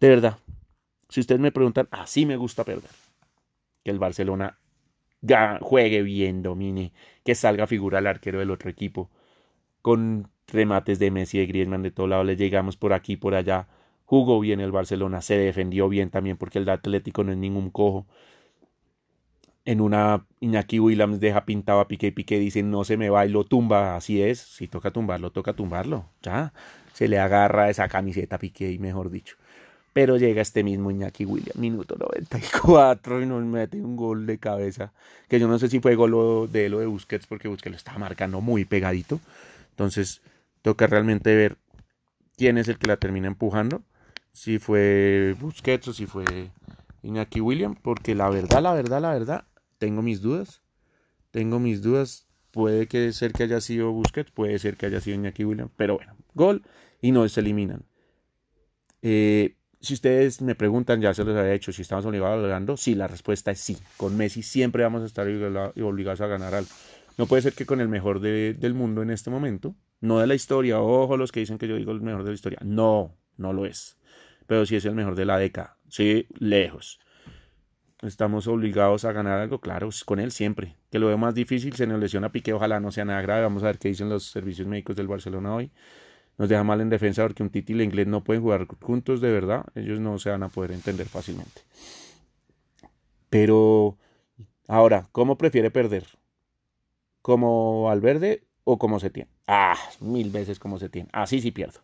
De 0.00 0.08
verdad. 0.08 0.38
Si 1.10 1.20
ustedes 1.20 1.40
me 1.40 1.52
preguntan, 1.52 1.88
así 1.90 2.24
me 2.24 2.38
gusta 2.38 2.64
perder. 2.64 2.90
Que 3.84 3.90
el 3.90 3.98
Barcelona 3.98 4.58
juegue 5.60 6.02
bien, 6.02 6.42
domine, 6.42 6.92
que 7.24 7.34
salga 7.34 7.66
figura 7.66 7.98
al 7.98 8.06
arquero 8.06 8.38
del 8.40 8.50
otro 8.50 8.70
equipo. 8.70 9.10
Con 9.82 10.30
remates 10.48 10.98
de 10.98 11.10
Messi 11.10 11.38
y 11.38 11.40
de 11.42 11.46
Griezmann 11.46 11.82
de 11.82 11.90
todo 11.90 12.06
lado, 12.08 12.24
le 12.24 12.36
llegamos 12.36 12.76
por 12.76 12.92
aquí, 12.92 13.16
por 13.16 13.34
allá. 13.34 13.68
Jugó 14.06 14.40
bien 14.40 14.60
el 14.60 14.72
Barcelona, 14.72 15.22
se 15.22 15.38
defendió 15.38 15.88
bien 15.88 16.10
también 16.10 16.36
porque 16.36 16.58
el 16.58 16.68
Atlético 16.68 17.24
no 17.24 17.32
es 17.32 17.38
ningún 17.38 17.70
cojo 17.70 18.06
en 19.64 19.80
una 19.80 20.26
Iñaki 20.40 20.80
Williams 20.80 21.20
deja 21.20 21.44
pintado 21.44 21.80
a 21.80 21.88
Piqué 21.88 22.12
Piqué 22.12 22.38
dice 22.38 22.62
no 22.62 22.84
se 22.84 22.96
me 22.96 23.10
va 23.10 23.26
y 23.26 23.28
lo 23.30 23.44
tumba, 23.44 23.96
así 23.96 24.22
es, 24.22 24.40
si 24.40 24.68
toca 24.68 24.90
tumbarlo, 24.90 25.30
toca 25.32 25.54
tumbarlo, 25.54 26.10
ya, 26.22 26.52
se 26.92 27.08
le 27.08 27.18
agarra 27.18 27.70
esa 27.70 27.88
camiseta 27.88 28.36
a 28.36 28.38
Piqué 28.38 28.76
mejor 28.78 29.10
dicho. 29.10 29.36
Pero 29.92 30.16
llega 30.16 30.40
este 30.40 30.64
mismo 30.64 30.90
Iñaki 30.90 31.24
Williams, 31.26 31.56
minuto 31.56 31.96
94 31.98 33.22
y 33.22 33.26
nos 33.26 33.44
mete 33.44 33.80
un 33.80 33.96
gol 33.96 34.26
de 34.26 34.38
cabeza, 34.38 34.92
que 35.28 35.38
yo 35.38 35.48
no 35.48 35.58
sé 35.58 35.68
si 35.68 35.80
fue 35.80 35.94
gol 35.96 36.50
de 36.50 36.68
lo 36.68 36.78
de 36.78 36.86
Busquets 36.86 37.26
porque 37.26 37.48
Busquets 37.48 37.72
lo 37.72 37.76
estaba 37.76 37.98
marcando 37.98 38.40
muy 38.40 38.64
pegadito. 38.64 39.20
Entonces 39.70 40.22
toca 40.62 40.86
realmente 40.86 41.34
ver 41.34 41.58
quién 42.36 42.56
es 42.56 42.68
el 42.68 42.78
que 42.78 42.86
la 42.86 42.96
termina 42.96 43.26
empujando, 43.26 43.82
si 44.32 44.58
fue 44.58 45.36
Busquets 45.38 45.88
o 45.88 45.92
si 45.92 46.06
fue 46.06 46.24
Iñaki 47.02 47.40
Williams, 47.40 47.78
porque 47.82 48.14
la 48.14 48.30
verdad, 48.30 48.62
la 48.62 48.72
verdad, 48.72 49.02
la 49.02 49.12
verdad, 49.12 49.44
tengo 49.78 50.02
mis 50.02 50.22
dudas. 50.22 50.62
Tengo 51.30 51.58
mis 51.58 51.82
dudas. 51.82 52.28
Puede 52.50 52.86
que 52.86 53.12
ser 53.12 53.32
que 53.32 53.44
haya 53.44 53.60
sido 53.60 53.92
Busquets, 53.92 54.30
puede 54.30 54.58
ser 54.58 54.76
que 54.76 54.86
haya 54.86 55.00
sido 55.00 55.16
Iñaki 55.16 55.44
Williams, 55.44 55.72
pero 55.76 55.96
bueno, 55.96 56.16
gol 56.34 56.62
y 57.00 57.10
no 57.10 57.26
se 57.28 57.40
eliminan. 57.40 57.84
Eh, 59.00 59.56
si 59.82 59.94
ustedes 59.94 60.40
me 60.40 60.54
preguntan, 60.54 61.00
ya 61.00 61.12
se 61.12 61.24
los 61.24 61.36
había 61.36 61.54
hecho, 61.54 61.72
si 61.72 61.82
estamos 61.82 62.06
obligados 62.06 62.44
a 62.44 62.46
ganando, 62.46 62.76
sí, 62.76 62.94
la 62.94 63.08
respuesta 63.08 63.50
es 63.50 63.58
sí. 63.58 63.76
Con 63.96 64.16
Messi 64.16 64.42
siempre 64.42 64.84
vamos 64.84 65.02
a 65.02 65.06
estar 65.06 65.26
obligados 65.26 66.20
a 66.20 66.26
ganar 66.28 66.54
algo. 66.54 66.70
No 67.18 67.26
puede 67.26 67.42
ser 67.42 67.52
que 67.52 67.66
con 67.66 67.80
el 67.80 67.88
mejor 67.88 68.20
de, 68.20 68.54
del 68.54 68.74
mundo 68.74 69.02
en 69.02 69.10
este 69.10 69.28
momento, 69.28 69.74
No 70.00 70.18
de 70.18 70.26
la 70.26 70.34
historia, 70.34 70.80
ojo 70.80 71.16
los 71.16 71.30
que 71.30 71.40
dicen 71.40 71.58
que 71.58 71.68
yo 71.68 71.76
digo 71.76 71.92
el 71.92 72.00
mejor 72.00 72.22
de 72.22 72.30
la 72.30 72.34
historia. 72.34 72.58
No, 72.64 73.16
no 73.36 73.52
lo 73.52 73.66
es. 73.66 73.98
Pero 74.46 74.66
sí 74.66 74.76
es 74.76 74.84
el 74.84 74.94
mejor 74.94 75.14
de 75.14 75.24
la 75.24 75.38
década. 75.38 75.78
Sí, 75.88 76.26
lejos. 76.38 76.98
Estamos 78.02 78.48
obligados 78.48 79.04
a 79.04 79.12
ganar 79.12 79.40
algo, 79.40 79.60
claro, 79.60 79.90
con 80.04 80.18
él 80.18 80.32
siempre. 80.32 80.76
Que 80.90 80.98
lo 80.98 81.06
veo 81.08 81.18
más 81.18 81.34
difícil, 81.34 81.74
se 81.74 81.86
nos 81.86 82.00
lesiona 82.00 82.32
Piqué, 82.32 82.52
ojalá 82.52 82.80
no 82.80 82.90
sea 82.90 83.04
nada 83.04 83.22
grave. 83.22 83.42
Vamos 83.42 83.62
a 83.62 83.66
ver 83.66 83.78
qué 83.78 83.88
dicen 83.88 84.08
los 84.08 84.24
servicios 84.24 84.66
médicos 84.66 84.96
del 84.96 85.06
Barcelona 85.06 85.54
hoy. 85.54 85.70
Nos 86.38 86.48
deja 86.48 86.64
mal 86.64 86.80
en 86.80 86.90
defensa 86.90 87.22
porque 87.22 87.42
un 87.42 87.50
Titi 87.50 87.72
y 87.72 87.76
el 87.76 87.82
inglés 87.82 88.06
no 88.06 88.24
pueden 88.24 88.42
jugar 88.42 88.66
juntos 88.80 89.20
de 89.20 89.30
verdad. 89.30 89.64
Ellos 89.74 90.00
no 90.00 90.18
se 90.18 90.30
van 90.30 90.42
a 90.42 90.48
poder 90.48 90.72
entender 90.72 91.08
fácilmente. 91.08 91.62
Pero 93.30 93.96
ahora, 94.68 95.08
¿cómo 95.12 95.38
prefiere 95.38 95.70
perder? 95.70 96.06
¿Como 97.20 97.84
Valverde 97.84 98.44
o 98.64 98.78
como 98.78 98.98
tiene? 98.98 99.30
Ah, 99.46 99.76
mil 100.00 100.30
veces 100.30 100.58
como 100.58 100.78
tiene. 100.78 101.08
Así 101.12 101.40
sí 101.40 101.50
pierdo. 101.50 101.80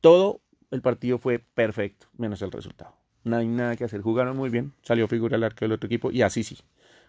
Todo 0.00 0.40
el 0.70 0.82
partido 0.82 1.18
fue 1.18 1.38
perfecto, 1.38 2.06
menos 2.16 2.42
el 2.42 2.52
resultado. 2.52 2.94
No 3.24 3.36
hay 3.36 3.46
nada 3.46 3.76
que 3.76 3.84
hacer. 3.84 4.00
Jugaron 4.00 4.36
muy 4.36 4.50
bien. 4.50 4.72
Salió 4.82 5.06
figura 5.08 5.36
el 5.36 5.44
arco 5.44 5.64
del 5.64 5.72
otro 5.72 5.86
equipo. 5.86 6.10
Y 6.10 6.22
así 6.22 6.42
sí. 6.42 6.58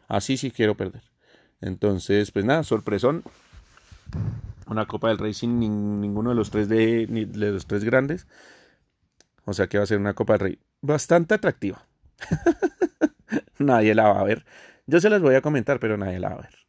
Así 0.08 0.38
sí 0.38 0.52
quiero 0.52 0.76
perder. 0.76 1.02
Entonces, 1.62 2.32
pues 2.32 2.46
nada, 2.46 2.64
sorpresón. 2.64 3.24
Una 4.68 4.86
Copa 4.86 5.10
del 5.10 5.18
Rey 5.18 5.34
sin 5.34 5.60
ninguno 5.60 6.30
de 6.30 6.36
los 6.36 6.52
tres 6.52 6.70
de, 6.70 7.08
los 7.34 7.68
tres 7.68 7.84
grandes. 7.84 8.28
O 9.46 9.54
sea 9.54 9.68
que 9.68 9.78
va 9.78 9.84
a 9.84 9.88
ser 9.88 10.00
una 10.00 10.14
Copa 10.14 10.34
del 10.34 10.40
Rey 10.40 10.60
bastante 10.82 11.36
atractiva. 11.36 11.86
nadie 13.60 13.96
la 13.96 14.12
va 14.12 14.20
a 14.20 14.24
ver. 14.24 14.46
Yo 14.86 15.00
se 15.00 15.10
las 15.10 15.22
voy 15.22 15.36
a 15.36 15.42
comentar, 15.42 15.80
pero 15.80 15.98
nadie 15.98 16.20
la 16.20 16.30
va 16.30 16.36
a 16.36 16.42
ver. 16.42 16.64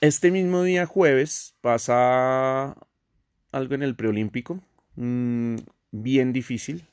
Este 0.00 0.30
mismo 0.30 0.62
día 0.62 0.86
jueves 0.86 1.56
pasa 1.60 2.76
algo 3.50 3.74
en 3.74 3.82
el 3.82 3.96
preolímpico, 3.96 4.60
mm, 4.94 5.56
bien 5.90 6.32
difícil, 6.32 6.86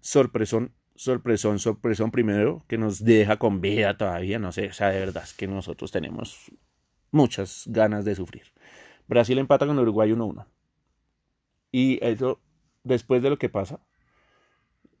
sorpresón, 0.00 0.72
sorpresón, 0.94 1.58
sorpresón 1.58 2.10
primero, 2.10 2.64
que 2.68 2.78
nos 2.78 3.04
deja 3.04 3.38
con 3.38 3.60
vida 3.60 3.96
todavía, 3.96 4.38
no 4.38 4.52
sé, 4.52 4.68
o 4.68 4.72
sea, 4.72 4.90
de 4.90 5.00
verdad 5.00 5.24
es 5.24 5.34
que 5.34 5.46
nosotros 5.46 5.90
tenemos 5.90 6.50
muchas 7.10 7.64
ganas 7.66 8.04
de 8.04 8.14
sufrir. 8.14 8.44
Brasil 9.06 9.38
empata 9.38 9.66
con 9.66 9.78
Uruguay 9.78 10.10
1-1. 10.10 10.46
Y 11.72 11.98
eso, 12.04 12.40
después 12.84 13.22
de 13.22 13.30
lo 13.30 13.38
que 13.38 13.48
pasa 13.48 13.80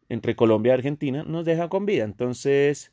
entre 0.08 0.36
Colombia 0.36 0.70
y 0.70 0.74
Argentina, 0.74 1.24
nos 1.24 1.44
deja 1.44 1.68
con 1.68 1.86
vida. 1.86 2.04
Entonces, 2.04 2.92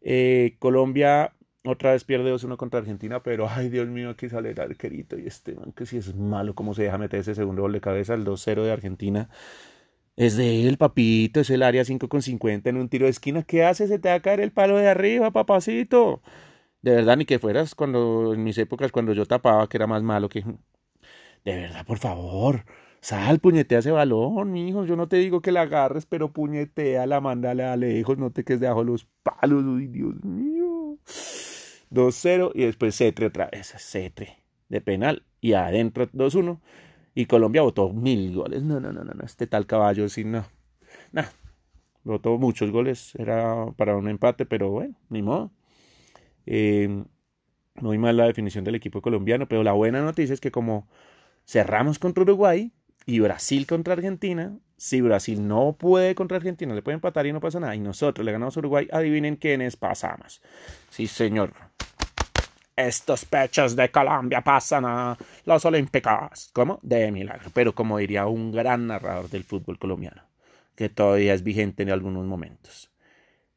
eh, 0.00 0.56
Colombia 0.58 1.34
otra 1.64 1.92
vez 1.92 2.04
pierde 2.04 2.32
2-1 2.32 2.56
contra 2.56 2.80
Argentina, 2.80 3.22
pero 3.22 3.48
ay 3.48 3.68
Dios 3.68 3.88
mío, 3.88 4.16
que 4.16 4.28
sale 4.28 4.50
el 4.50 4.60
arquerito 4.60 5.18
y 5.18 5.26
este 5.26 5.54
man 5.54 5.72
que 5.72 5.86
si 5.86 5.98
es 5.98 6.14
malo 6.14 6.54
cómo 6.54 6.74
se 6.74 6.84
deja 6.84 6.98
meter 6.98 7.20
ese 7.20 7.34
segundo 7.34 7.62
gol 7.62 7.72
de 7.72 7.80
cabeza, 7.80 8.14
el 8.14 8.24
2-0 8.24 8.62
de 8.64 8.72
Argentina. 8.72 9.28
Es 10.18 10.36
de 10.36 10.66
él, 10.66 10.78
papito, 10.78 11.38
es 11.38 11.50
el 11.50 11.62
área 11.62 11.84
5 11.84 12.08
con 12.08 12.22
50 12.22 12.68
en 12.68 12.76
un 12.76 12.88
tiro 12.88 13.04
de 13.04 13.10
esquina. 13.10 13.44
¿Qué 13.44 13.64
hace? 13.64 13.86
Se 13.86 14.00
te 14.00 14.08
va 14.08 14.16
a 14.16 14.20
caer 14.20 14.40
el 14.40 14.50
palo 14.50 14.76
de 14.76 14.88
arriba, 14.88 15.30
papacito. 15.30 16.22
De 16.82 16.90
verdad, 16.90 17.16
ni 17.16 17.24
que 17.24 17.38
fueras 17.38 17.76
cuando, 17.76 18.34
en 18.34 18.42
mis 18.42 18.58
épocas, 18.58 18.90
cuando 18.90 19.12
yo 19.12 19.26
tapaba, 19.26 19.68
que 19.68 19.76
era 19.76 19.86
más 19.86 20.02
malo 20.02 20.28
que. 20.28 20.42
De 21.44 21.54
verdad, 21.54 21.86
por 21.86 21.98
favor. 21.98 22.64
Sal, 23.00 23.38
puñetea 23.38 23.78
ese 23.78 23.92
balón, 23.92 24.56
hijo. 24.56 24.84
Yo 24.86 24.96
no 24.96 25.06
te 25.06 25.18
digo 25.18 25.40
que 25.40 25.52
la 25.52 25.62
agarres, 25.62 26.04
pero 26.04 26.32
puñetea, 26.32 27.06
la 27.06 27.20
mándale 27.20 27.62
a 27.62 27.76
lejos, 27.76 28.18
no 28.18 28.32
te 28.32 28.42
quedes 28.42 28.58
debajo 28.58 28.80
de 28.80 28.86
los 28.86 29.06
palos. 29.22 29.62
Uy, 29.62 29.86
Dios 29.86 30.16
mío. 30.24 30.98
2-0 31.90 32.50
y 32.56 32.64
después 32.64 32.96
Cetre 32.96 33.26
otra 33.26 33.48
vez. 33.52 33.72
Cetre 33.78 34.42
de 34.68 34.80
penal 34.80 35.22
y 35.40 35.52
adentro 35.52 36.08
2-1. 36.08 36.58
Y 37.14 37.26
Colombia 37.26 37.62
votó 37.62 37.90
mil 37.90 38.34
goles. 38.34 38.62
No, 38.62 38.80
no, 38.80 38.92
no, 38.92 39.04
no, 39.04 39.24
este 39.24 39.46
tal 39.46 39.66
caballo, 39.66 40.08
sí, 40.08 40.24
no. 40.24 40.44
No, 41.12 41.22
votó 42.04 42.38
muchos 42.38 42.70
goles. 42.70 43.14
Era 43.16 43.66
para 43.76 43.96
un 43.96 44.08
empate, 44.08 44.46
pero 44.46 44.70
bueno, 44.70 44.94
ni 45.08 45.22
modo. 45.22 45.50
Eh, 46.46 47.04
muy 47.76 47.98
mal 47.98 48.16
la 48.16 48.26
definición 48.26 48.64
del 48.64 48.74
equipo 48.74 49.02
colombiano, 49.02 49.48
pero 49.48 49.62
la 49.62 49.72
buena 49.72 50.02
noticia 50.02 50.34
es 50.34 50.40
que 50.40 50.50
como 50.50 50.88
cerramos 51.46 51.98
contra 51.98 52.22
Uruguay 52.22 52.72
y 53.06 53.20
Brasil 53.20 53.66
contra 53.66 53.94
Argentina, 53.94 54.58
si 54.76 55.00
Brasil 55.00 55.46
no 55.46 55.76
puede 55.78 56.14
contra 56.14 56.36
Argentina, 56.36 56.74
le 56.74 56.82
puede 56.82 56.96
empatar 56.96 57.26
y 57.26 57.32
no 57.32 57.40
pasa 57.40 57.60
nada, 57.60 57.74
y 57.74 57.80
nosotros 57.80 58.24
le 58.24 58.32
ganamos 58.32 58.56
a 58.56 58.60
Uruguay, 58.60 58.88
adivinen 58.92 59.36
quiénes 59.36 59.76
pasamos. 59.76 60.42
Sí, 60.90 61.06
señor 61.06 61.52
estos 62.78 63.24
pechos 63.24 63.74
de 63.74 63.90
Colombia 63.90 64.40
pasan 64.40 64.84
a 64.84 65.18
los 65.44 65.64
Olímpicos. 65.64 66.50
¿Cómo? 66.52 66.78
De 66.82 67.10
milagro. 67.10 67.50
Pero 67.52 67.74
como 67.74 67.98
diría 67.98 68.26
un 68.26 68.52
gran 68.52 68.86
narrador 68.86 69.28
del 69.28 69.44
fútbol 69.44 69.78
colombiano, 69.78 70.22
que 70.76 70.88
todavía 70.88 71.34
es 71.34 71.42
vigente 71.42 71.82
en 71.82 71.90
algunos 71.90 72.24
momentos. 72.24 72.90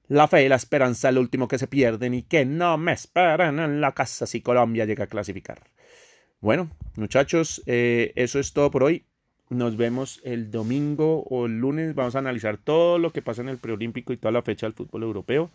La 0.08 0.28
fe 0.28 0.44
y 0.44 0.50
la 0.50 0.56
esperanza 0.56 1.10
es 1.10 1.16
lo 1.16 1.22
último 1.22 1.48
que 1.48 1.58
se 1.58 1.68
pierden 1.68 2.14
y 2.14 2.24
que 2.24 2.46
no 2.46 2.78
me 2.78 2.94
esperen 2.94 3.60
en 3.60 3.80
la 3.80 3.94
casa 3.94 4.26
si 4.26 4.42
Colombia 4.42 4.86
llega 4.86 5.06
a 5.06 5.08
clasificar. 5.08 5.62
Bueno, 6.42 6.72
muchachos, 6.96 7.62
eh, 7.68 8.12
eso 8.16 8.40
es 8.40 8.52
todo 8.52 8.72
por 8.72 8.84
hoy. 8.84 9.06
Nos 9.50 9.78
vemos 9.78 10.20
el 10.24 10.50
domingo 10.50 11.24
o 11.30 11.46
el 11.46 11.60
lunes. 11.60 11.94
Vamos 11.94 12.16
a 12.16 12.20
analizar 12.20 12.58
todo 12.58 12.98
lo 12.98 13.12
que 13.12 13.22
pasa 13.22 13.42
en 13.42 13.50
el 13.50 13.58
preolímpico 13.58 14.12
y 14.12 14.18
toda 14.18 14.32
la 14.32 14.42
fecha 14.42 14.66
del 14.66 14.74
fútbol 14.74 15.04
europeo. 15.04 15.52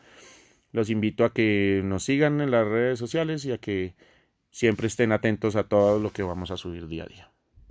Los 0.73 0.91
invito 0.91 1.25
a 1.25 1.33
que 1.33 1.83
nos 1.85 2.05
sigan 2.05 2.41
en 2.41 2.51
las 2.51 2.67
redes 2.67 2.99
sociales 2.99 3.45
y 3.45 3.53
a 3.53 3.59
que 3.59 3.95
siempre 4.51 4.87
estén 4.87 5.13
atentos 5.13 5.57
a 5.57 5.69
todo 5.69 5.99
lo 5.99 6.13
que 6.13 6.23
vamos 6.23 6.51
a 6.51 6.57
subir 6.57 6.87
día 6.87 7.05
a 7.05 7.07
día. 7.07 7.36